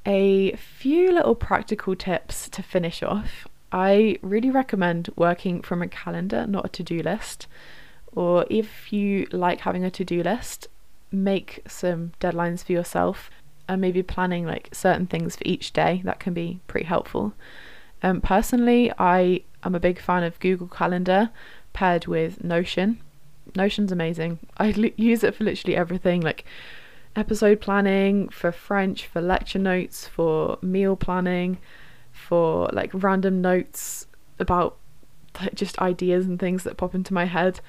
A 0.06 0.56
few 0.58 1.14
little 1.14 1.36
practical 1.36 1.96
tips 1.96 2.50
to 2.50 2.62
finish 2.62 3.02
off. 3.02 3.48
I 3.74 4.20
really 4.22 4.52
recommend 4.52 5.10
working 5.16 5.64
from 5.64 5.82
a 5.82 5.88
calendar, 5.88 6.46
not 6.46 6.66
a 6.66 6.70
to 6.70 6.84
do 6.84 7.02
list. 7.02 7.48
Or 8.16 8.46
if 8.50 8.94
you 8.94 9.28
like 9.32 9.62
having 9.62 9.84
a 9.84 9.90
to 9.90 10.06
do 10.06 10.22
list, 10.22 10.68
make 11.12 11.64
some 11.68 12.12
deadlines 12.22 12.64
for 12.64 12.72
yourself 12.72 13.32
and 13.68 13.82
maybe 13.82 14.04
planning 14.04 14.46
like 14.46 14.70
certain 14.72 15.08
things 15.08 15.36
for 15.36 15.44
each 15.46 15.74
day. 15.74 16.02
That 16.06 16.20
can 16.20 16.34
be 16.34 16.60
pretty 16.68 16.86
helpful. 16.86 17.34
Um, 18.04 18.22
personally, 18.22 18.92
I 19.00 19.42
am 19.64 19.74
a 19.74 19.80
big 19.80 20.00
fan 20.00 20.24
of 20.24 20.40
Google 20.40 20.68
Calendar 20.68 21.32
paired 21.74 22.06
with 22.06 22.44
Notion. 22.44 23.00
Notion's 23.56 23.92
amazing. 23.92 24.40
I 24.58 24.72
l- 24.72 24.92
use 24.98 25.24
it 25.24 25.34
for 25.34 25.46
literally 25.46 25.76
everything 25.76 26.22
like 26.22 26.46
episode 27.16 27.62
planning, 27.62 28.30
for 28.30 28.52
French, 28.52 29.08
for 29.08 29.22
lecture 29.22 29.60
notes, 29.60 30.08
for 30.08 30.60
meal 30.62 30.96
planning, 30.96 31.58
for 32.14 32.70
like 32.72 32.92
random 32.94 33.42
notes 33.42 34.08
about 34.40 34.78
just 35.54 35.80
ideas 35.80 36.26
and 36.26 36.40
things 36.40 36.64
that 36.64 36.78
pop 36.78 36.96
into 36.96 37.14
my 37.14 37.26
head. 37.26 37.60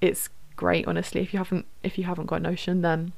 It's 0.00 0.28
great 0.56 0.88
honestly 0.88 1.20
if 1.20 1.34
you 1.34 1.38
haven't 1.38 1.66
if 1.82 1.98
you 1.98 2.04
haven't 2.04 2.24
got 2.24 2.40
Notion 2.40 2.80
then 2.80 3.12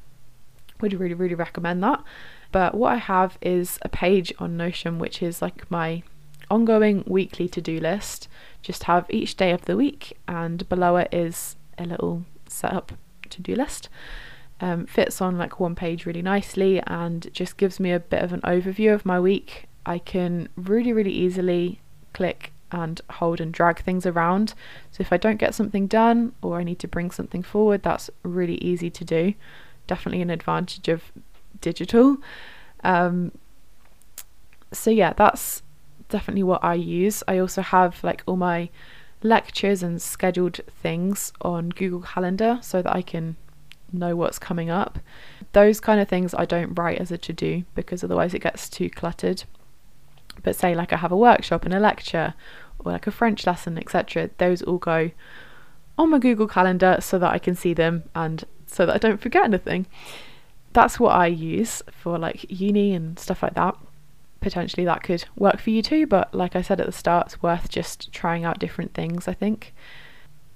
would 0.81 0.93
really 0.93 1.15
really 1.15 1.35
recommend 1.35 1.83
that. 1.83 2.03
But 2.51 2.75
what 2.75 2.93
I 2.93 2.97
have 2.97 3.39
is 3.41 3.79
a 3.83 3.89
page 3.89 4.33
on 4.39 4.57
Notion 4.57 4.99
which 4.99 5.23
is 5.23 5.41
like 5.41 5.71
my 5.71 6.03
ongoing 6.51 7.05
weekly 7.07 7.49
to 7.49 7.61
do 7.61 7.79
list. 7.79 8.29
Just 8.63 8.85
have 8.85 9.07
each 9.09 9.37
day 9.37 9.51
of 9.53 9.63
the 9.63 9.77
week, 9.77 10.17
and 10.27 10.69
below 10.69 10.97
it 10.97 11.09
is 11.13 11.57
a 11.77 11.85
little 11.85 12.25
setup 12.49 12.93
to 13.31 13.43
do 13.43 13.55
list. 13.55 13.89
Um, 14.61 14.87
fits 14.87 15.21
on 15.21 15.39
like 15.39 15.61
one 15.61 15.77
page 15.77 16.05
really 16.05 16.23
nicely 16.23 16.83
and 16.85 17.33
just 17.33 17.57
gives 17.57 17.79
me 17.79 17.93
a 17.93 18.01
bit 18.01 18.25
of 18.25 18.33
an 18.33 18.41
overview 18.41 18.93
of 18.93 19.07
my 19.07 19.21
week. 19.21 19.68
I 19.89 19.99
can 19.99 20.51
really, 20.55 20.93
really 20.93 21.13
easily 21.13 21.81
click 22.13 22.53
and 22.71 23.01
hold 23.13 23.41
and 23.41 23.53
drag 23.53 23.81
things 23.83 24.05
around. 24.05 24.53
So 24.91 25.01
if 25.01 25.13
I 25.13 25.17
don't 25.17 25.39
get 25.39 25.55
something 25.55 25.87
done 25.87 26.33
or 26.43 26.59
I 26.59 26.63
need 26.63 26.79
to 26.81 26.89
bring 26.89 27.11
something 27.11 27.43
forward, 27.43 27.83
that's 27.83 28.11
really 28.23 28.57
easy 28.57 28.91
to 28.91 29.05
do. 29.05 29.33
Definitely 29.87 30.21
an 30.21 30.29
advantage 30.29 30.89
of 30.89 31.05
digital. 31.63 32.19
Um, 32.85 33.33
so 34.73 34.91
yeah, 34.91 35.15
that's 35.15 35.63
definitely 36.11 36.43
what 36.43 36.63
I 36.63 36.75
use. 36.75 37.23
I 37.27 37.39
also 37.39 37.63
have 37.63 38.05
like 38.05 38.23
all 38.27 38.37
my 38.37 38.69
lectures 39.23 39.83
and 39.83 40.03
scheduled 40.03 40.61
things 40.83 41.33
on 41.41 41.71
Google 41.71 42.03
Calendar 42.03 42.59
so 42.61 42.83
that 42.83 42.95
I 42.95 43.01
can 43.01 43.37
know 43.91 44.15
what's 44.15 44.39
coming 44.39 44.69
up. 44.69 44.99
Those 45.53 45.81
kind 45.81 45.99
of 45.99 46.09
things 46.09 46.35
I 46.35 46.45
don't 46.45 46.75
write 46.75 46.99
as 46.99 47.11
a 47.11 47.17
to 47.17 47.33
do 47.33 47.65
because 47.75 48.05
otherwise 48.05 48.35
it 48.35 48.43
gets 48.43 48.69
too 48.69 48.91
cluttered. 48.91 49.45
But 50.43 50.57
say 50.57 50.75
like 50.75 50.93
I 50.93 50.97
have 50.97 51.13
a 51.13 51.17
workshop 51.17 51.65
and 51.65 51.75
a 51.75 51.81
lecture 51.81 52.35
or 52.79 52.93
like 52.93 53.07
a 53.07 53.11
French 53.11 53.47
lesson, 53.47 53.79
etc., 53.79 54.31
those 54.39 54.63
all 54.63 54.79
go 54.79 55.11
on 55.97 56.11
my 56.11 56.19
Google 56.19 56.47
Calendar 56.47 56.99
so 57.01 57.19
that 57.19 57.33
I 57.33 57.39
can 57.39 57.55
see 57.55 57.75
them 57.75 58.05
and 58.15 58.45
so 58.67 58.87
that 58.87 58.95
I 58.95 58.99
don't 58.99 59.21
forget 59.21 59.45
anything. 59.45 59.87
That's 60.73 61.01
what 61.01 61.15
I 61.15 61.27
use 61.27 61.83
for 61.91 62.19
like 62.19 62.47
uni 62.49 62.95
and 62.95 63.19
stuff 63.19 63.43
like 63.43 63.55
that 63.55 63.77
potentially 64.41 64.85
that 64.85 65.03
could 65.03 65.25
work 65.37 65.59
for 65.59 65.71
you 65.71 65.83
too. 65.83 66.07
But 66.07 66.35
like 66.35 66.55
I 66.57 66.63
said 66.63 66.81
at 66.81 66.87
the 66.87 66.93
start, 66.93 67.27
it's 67.27 67.43
worth 67.43 67.69
just 67.69 68.13
trying 68.13 68.45
out 68.45 68.59
different 68.59 68.95
things, 68.95 69.29
I 69.29 69.35
think. 69.35 69.75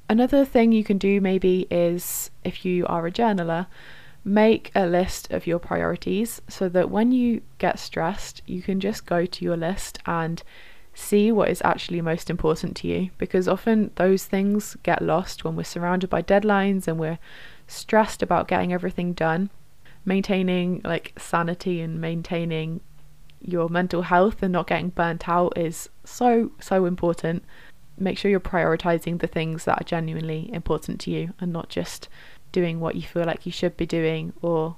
Another 0.08 0.44
thing 0.44 0.72
you 0.72 0.84
can 0.84 0.98
do 0.98 1.20
maybe 1.20 1.66
is 1.70 2.30
if 2.44 2.64
you 2.64 2.86
are 2.86 3.06
a 3.06 3.12
journaler, 3.12 3.66
make 4.24 4.70
a 4.74 4.86
list 4.86 5.30
of 5.32 5.46
your 5.46 5.58
priorities 5.58 6.40
so 6.48 6.68
that 6.68 6.90
when 6.90 7.12
you 7.12 7.42
get 7.58 7.78
stressed, 7.78 8.42
you 8.46 8.62
can 8.62 8.78
just 8.80 9.06
go 9.06 9.26
to 9.26 9.44
your 9.44 9.56
list 9.56 9.98
and 10.06 10.42
see 10.94 11.32
what 11.32 11.48
is 11.48 11.62
actually 11.64 12.00
most 12.00 12.28
important 12.28 12.76
to 12.76 12.86
you 12.86 13.10
because 13.16 13.48
often 13.48 13.90
those 13.96 14.26
things 14.26 14.76
get 14.82 15.00
lost 15.00 15.42
when 15.42 15.56
we're 15.56 15.64
surrounded 15.64 16.10
by 16.10 16.20
deadlines 16.20 16.86
and 16.86 16.98
we're 16.98 17.18
stressed 17.66 18.22
about 18.22 18.46
getting 18.46 18.72
everything 18.72 19.14
done 19.14 19.48
maintaining 20.04 20.80
like 20.84 21.12
sanity 21.18 21.80
and 21.80 22.00
maintaining 22.00 22.80
your 23.40 23.68
mental 23.68 24.02
health 24.02 24.42
and 24.42 24.52
not 24.52 24.66
getting 24.66 24.88
burnt 24.90 25.28
out 25.28 25.56
is 25.56 25.88
so, 26.04 26.50
so 26.60 26.84
important. 26.84 27.44
Make 27.98 28.18
sure 28.18 28.30
you're 28.30 28.40
prioritizing 28.40 29.20
the 29.20 29.26
things 29.26 29.64
that 29.64 29.80
are 29.80 29.84
genuinely 29.84 30.50
important 30.52 31.00
to 31.02 31.10
you 31.10 31.34
and 31.40 31.52
not 31.52 31.68
just 31.68 32.08
doing 32.52 32.80
what 32.80 32.94
you 32.94 33.02
feel 33.02 33.24
like 33.24 33.46
you 33.46 33.52
should 33.52 33.76
be 33.76 33.86
doing 33.86 34.32
or 34.42 34.76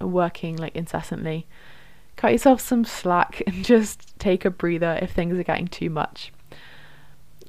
working 0.00 0.56
like 0.56 0.74
incessantly. 0.74 1.46
Cut 2.16 2.32
yourself 2.32 2.60
some 2.60 2.84
slack 2.84 3.42
and 3.46 3.64
just 3.64 4.18
take 4.18 4.44
a 4.44 4.50
breather 4.50 4.98
if 5.02 5.12
things 5.12 5.38
are 5.38 5.44
getting 5.44 5.68
too 5.68 5.90
much. 5.90 6.32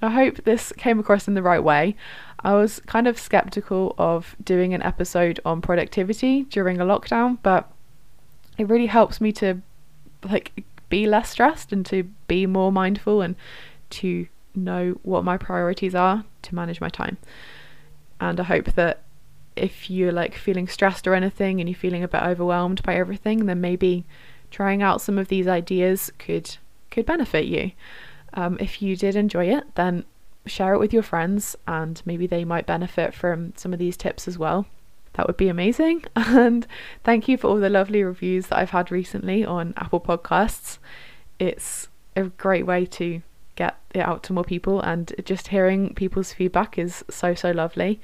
I 0.01 0.09
hope 0.09 0.43
this 0.43 0.73
came 0.77 0.99
across 0.99 1.27
in 1.27 1.35
the 1.35 1.43
right 1.43 1.63
way. 1.63 1.95
I 2.43 2.53
was 2.53 2.79
kind 2.87 3.07
of 3.07 3.19
skeptical 3.19 3.93
of 3.99 4.35
doing 4.43 4.73
an 4.73 4.81
episode 4.81 5.39
on 5.45 5.61
productivity 5.61 6.43
during 6.43 6.81
a 6.81 6.85
lockdown, 6.85 7.37
but 7.43 7.71
it 8.57 8.67
really 8.67 8.87
helps 8.87 9.21
me 9.21 9.31
to 9.33 9.61
like 10.23 10.63
be 10.89 11.05
less 11.05 11.29
stressed 11.29 11.71
and 11.71 11.85
to 11.85 12.03
be 12.27 12.47
more 12.47 12.71
mindful 12.71 13.21
and 13.21 13.35
to 13.91 14.27
know 14.55 14.99
what 15.03 15.23
my 15.23 15.37
priorities 15.37 15.93
are 15.93 16.25
to 16.41 16.55
manage 16.55 16.81
my 16.81 16.89
time. 16.89 17.17
And 18.19 18.39
I 18.39 18.43
hope 18.43 18.73
that 18.73 19.03
if 19.55 19.89
you're 19.89 20.11
like 20.11 20.35
feeling 20.35 20.67
stressed 20.67 21.07
or 21.07 21.13
anything 21.13 21.59
and 21.59 21.69
you're 21.69 21.77
feeling 21.77 22.03
a 22.03 22.07
bit 22.07 22.21
overwhelmed 22.21 22.81
by 22.83 22.95
everything, 22.95 23.45
then 23.45 23.61
maybe 23.61 24.05
trying 24.49 24.81
out 24.81 25.01
some 25.01 25.17
of 25.17 25.27
these 25.27 25.47
ideas 25.47 26.11
could 26.17 26.57
could 26.89 27.05
benefit 27.05 27.45
you. 27.45 27.71
Um, 28.33 28.57
if 28.59 28.81
you 28.81 28.95
did 28.95 29.15
enjoy 29.15 29.45
it, 29.45 29.75
then 29.75 30.05
share 30.45 30.73
it 30.73 30.79
with 30.79 30.93
your 30.93 31.03
friends 31.03 31.55
and 31.67 32.01
maybe 32.05 32.27
they 32.27 32.43
might 32.43 32.65
benefit 32.65 33.13
from 33.13 33.53
some 33.55 33.73
of 33.73 33.79
these 33.79 33.97
tips 33.97 34.27
as 34.27 34.37
well. 34.37 34.65
That 35.13 35.27
would 35.27 35.37
be 35.37 35.49
amazing. 35.49 36.05
And 36.15 36.65
thank 37.03 37.27
you 37.27 37.37
for 37.37 37.47
all 37.47 37.57
the 37.57 37.69
lovely 37.69 38.03
reviews 38.03 38.47
that 38.47 38.59
I've 38.59 38.69
had 38.71 38.91
recently 38.91 39.45
on 39.45 39.73
Apple 39.77 39.99
Podcasts. 39.99 40.77
It's 41.39 41.89
a 42.15 42.23
great 42.23 42.65
way 42.65 42.85
to 42.85 43.21
get 43.55 43.77
it 43.93 43.99
out 43.99 44.23
to 44.23 44.33
more 44.33 44.43
people, 44.43 44.79
and 44.81 45.13
just 45.25 45.49
hearing 45.49 45.93
people's 45.93 46.33
feedback 46.33 46.77
is 46.77 47.03
so, 47.09 47.35
so 47.35 47.51
lovely. 47.51 47.99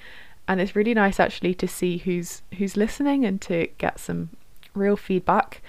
And 0.48 0.62
it's 0.62 0.76
really 0.76 0.94
nice 0.94 1.20
actually 1.20 1.54
to 1.56 1.68
see 1.68 1.98
who's 1.98 2.42
who's 2.58 2.78
listening 2.78 3.26
and 3.26 3.42
to 3.42 3.68
get 3.78 4.00
some 4.00 4.30
real 4.74 4.96
feedback. 4.96 5.62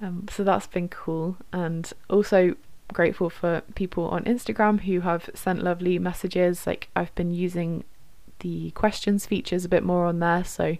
Um, 0.00 0.26
so 0.30 0.42
that's 0.42 0.66
been 0.66 0.88
cool, 0.88 1.36
and 1.52 1.90
also 2.10 2.56
grateful 2.92 3.30
for 3.30 3.62
people 3.74 4.08
on 4.08 4.24
Instagram 4.24 4.80
who 4.80 5.00
have 5.00 5.30
sent 5.34 5.62
lovely 5.62 5.98
messages. 5.98 6.66
Like 6.66 6.88
I've 6.96 7.14
been 7.14 7.32
using 7.32 7.84
the 8.40 8.72
questions 8.72 9.24
features 9.24 9.64
a 9.64 9.68
bit 9.68 9.84
more 9.84 10.06
on 10.06 10.18
there, 10.18 10.42
so 10.42 10.76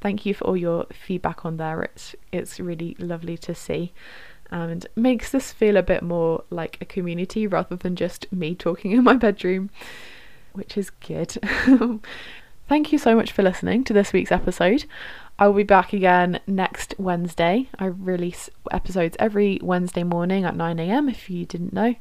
thank 0.00 0.24
you 0.24 0.34
for 0.34 0.44
all 0.46 0.56
your 0.56 0.86
feedback 0.92 1.44
on 1.44 1.56
there. 1.56 1.82
It's 1.82 2.14
it's 2.30 2.60
really 2.60 2.94
lovely 3.00 3.36
to 3.38 3.54
see 3.54 3.92
and 4.50 4.86
makes 4.96 5.30
this 5.30 5.52
feel 5.52 5.76
a 5.76 5.82
bit 5.82 6.02
more 6.02 6.44
like 6.50 6.78
a 6.80 6.84
community 6.84 7.46
rather 7.46 7.76
than 7.76 7.96
just 7.96 8.30
me 8.32 8.54
talking 8.54 8.92
in 8.92 9.04
my 9.04 9.14
bedroom, 9.14 9.70
which 10.52 10.76
is 10.76 10.90
good. 10.90 11.36
Thank 12.70 12.92
you 12.92 12.98
so 12.98 13.16
much 13.16 13.32
for 13.32 13.42
listening 13.42 13.82
to 13.82 13.92
this 13.92 14.12
week's 14.12 14.30
episode. 14.30 14.84
I 15.40 15.48
will 15.48 15.54
be 15.54 15.64
back 15.64 15.92
again 15.92 16.38
next 16.46 16.94
Wednesday. 16.98 17.68
I 17.80 17.86
release 17.86 18.48
episodes 18.70 19.16
every 19.18 19.58
Wednesday 19.60 20.04
morning 20.04 20.44
at 20.44 20.54
9am 20.54 21.10
if 21.10 21.28
you 21.28 21.44
didn't 21.44 21.72
know. 21.72 21.96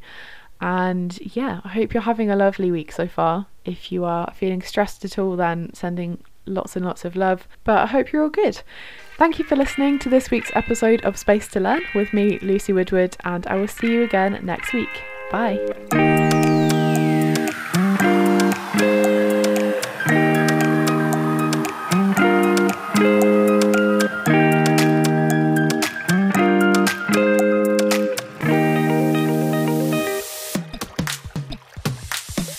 And 0.62 1.18
yeah, 1.36 1.62
I 1.64 1.70
hope 1.70 1.92
you're 1.92 2.04
having 2.04 2.30
a 2.30 2.36
lovely 2.36 2.70
week 2.70 2.92
so 2.92 3.08
far. 3.08 3.48
If 3.66 3.92
you 3.92 4.06
are 4.06 4.32
feeling 4.36 4.62
stressed 4.62 5.04
at 5.04 5.18
all, 5.18 5.36
then 5.36 5.74
sending 5.74 6.24
lots 6.46 6.76
and 6.76 6.86
lots 6.86 7.04
of 7.04 7.16
love. 7.16 7.48
But 7.64 7.80
I 7.80 7.86
hope 7.88 8.12
you're 8.12 8.22
all 8.22 8.30
good. 8.30 8.62
Thank 9.18 9.40
you 9.40 9.46
for 9.46 9.56
listening 9.56 9.98
to 9.98 10.10
this 10.10 10.30
week's 10.30 10.52
episode 10.54 11.02
of 11.02 11.18
Space 11.18 11.48
to 11.48 11.60
Learn 11.60 11.82
with 11.96 12.14
me, 12.14 12.38
Lucy 12.44 12.74
Woodward, 12.74 13.18
and 13.24 13.48
I 13.48 13.56
will 13.56 13.68
see 13.68 13.92
you 13.92 14.04
again 14.04 14.40
next 14.44 14.72
week. 14.72 15.02
Bye. 15.32 16.19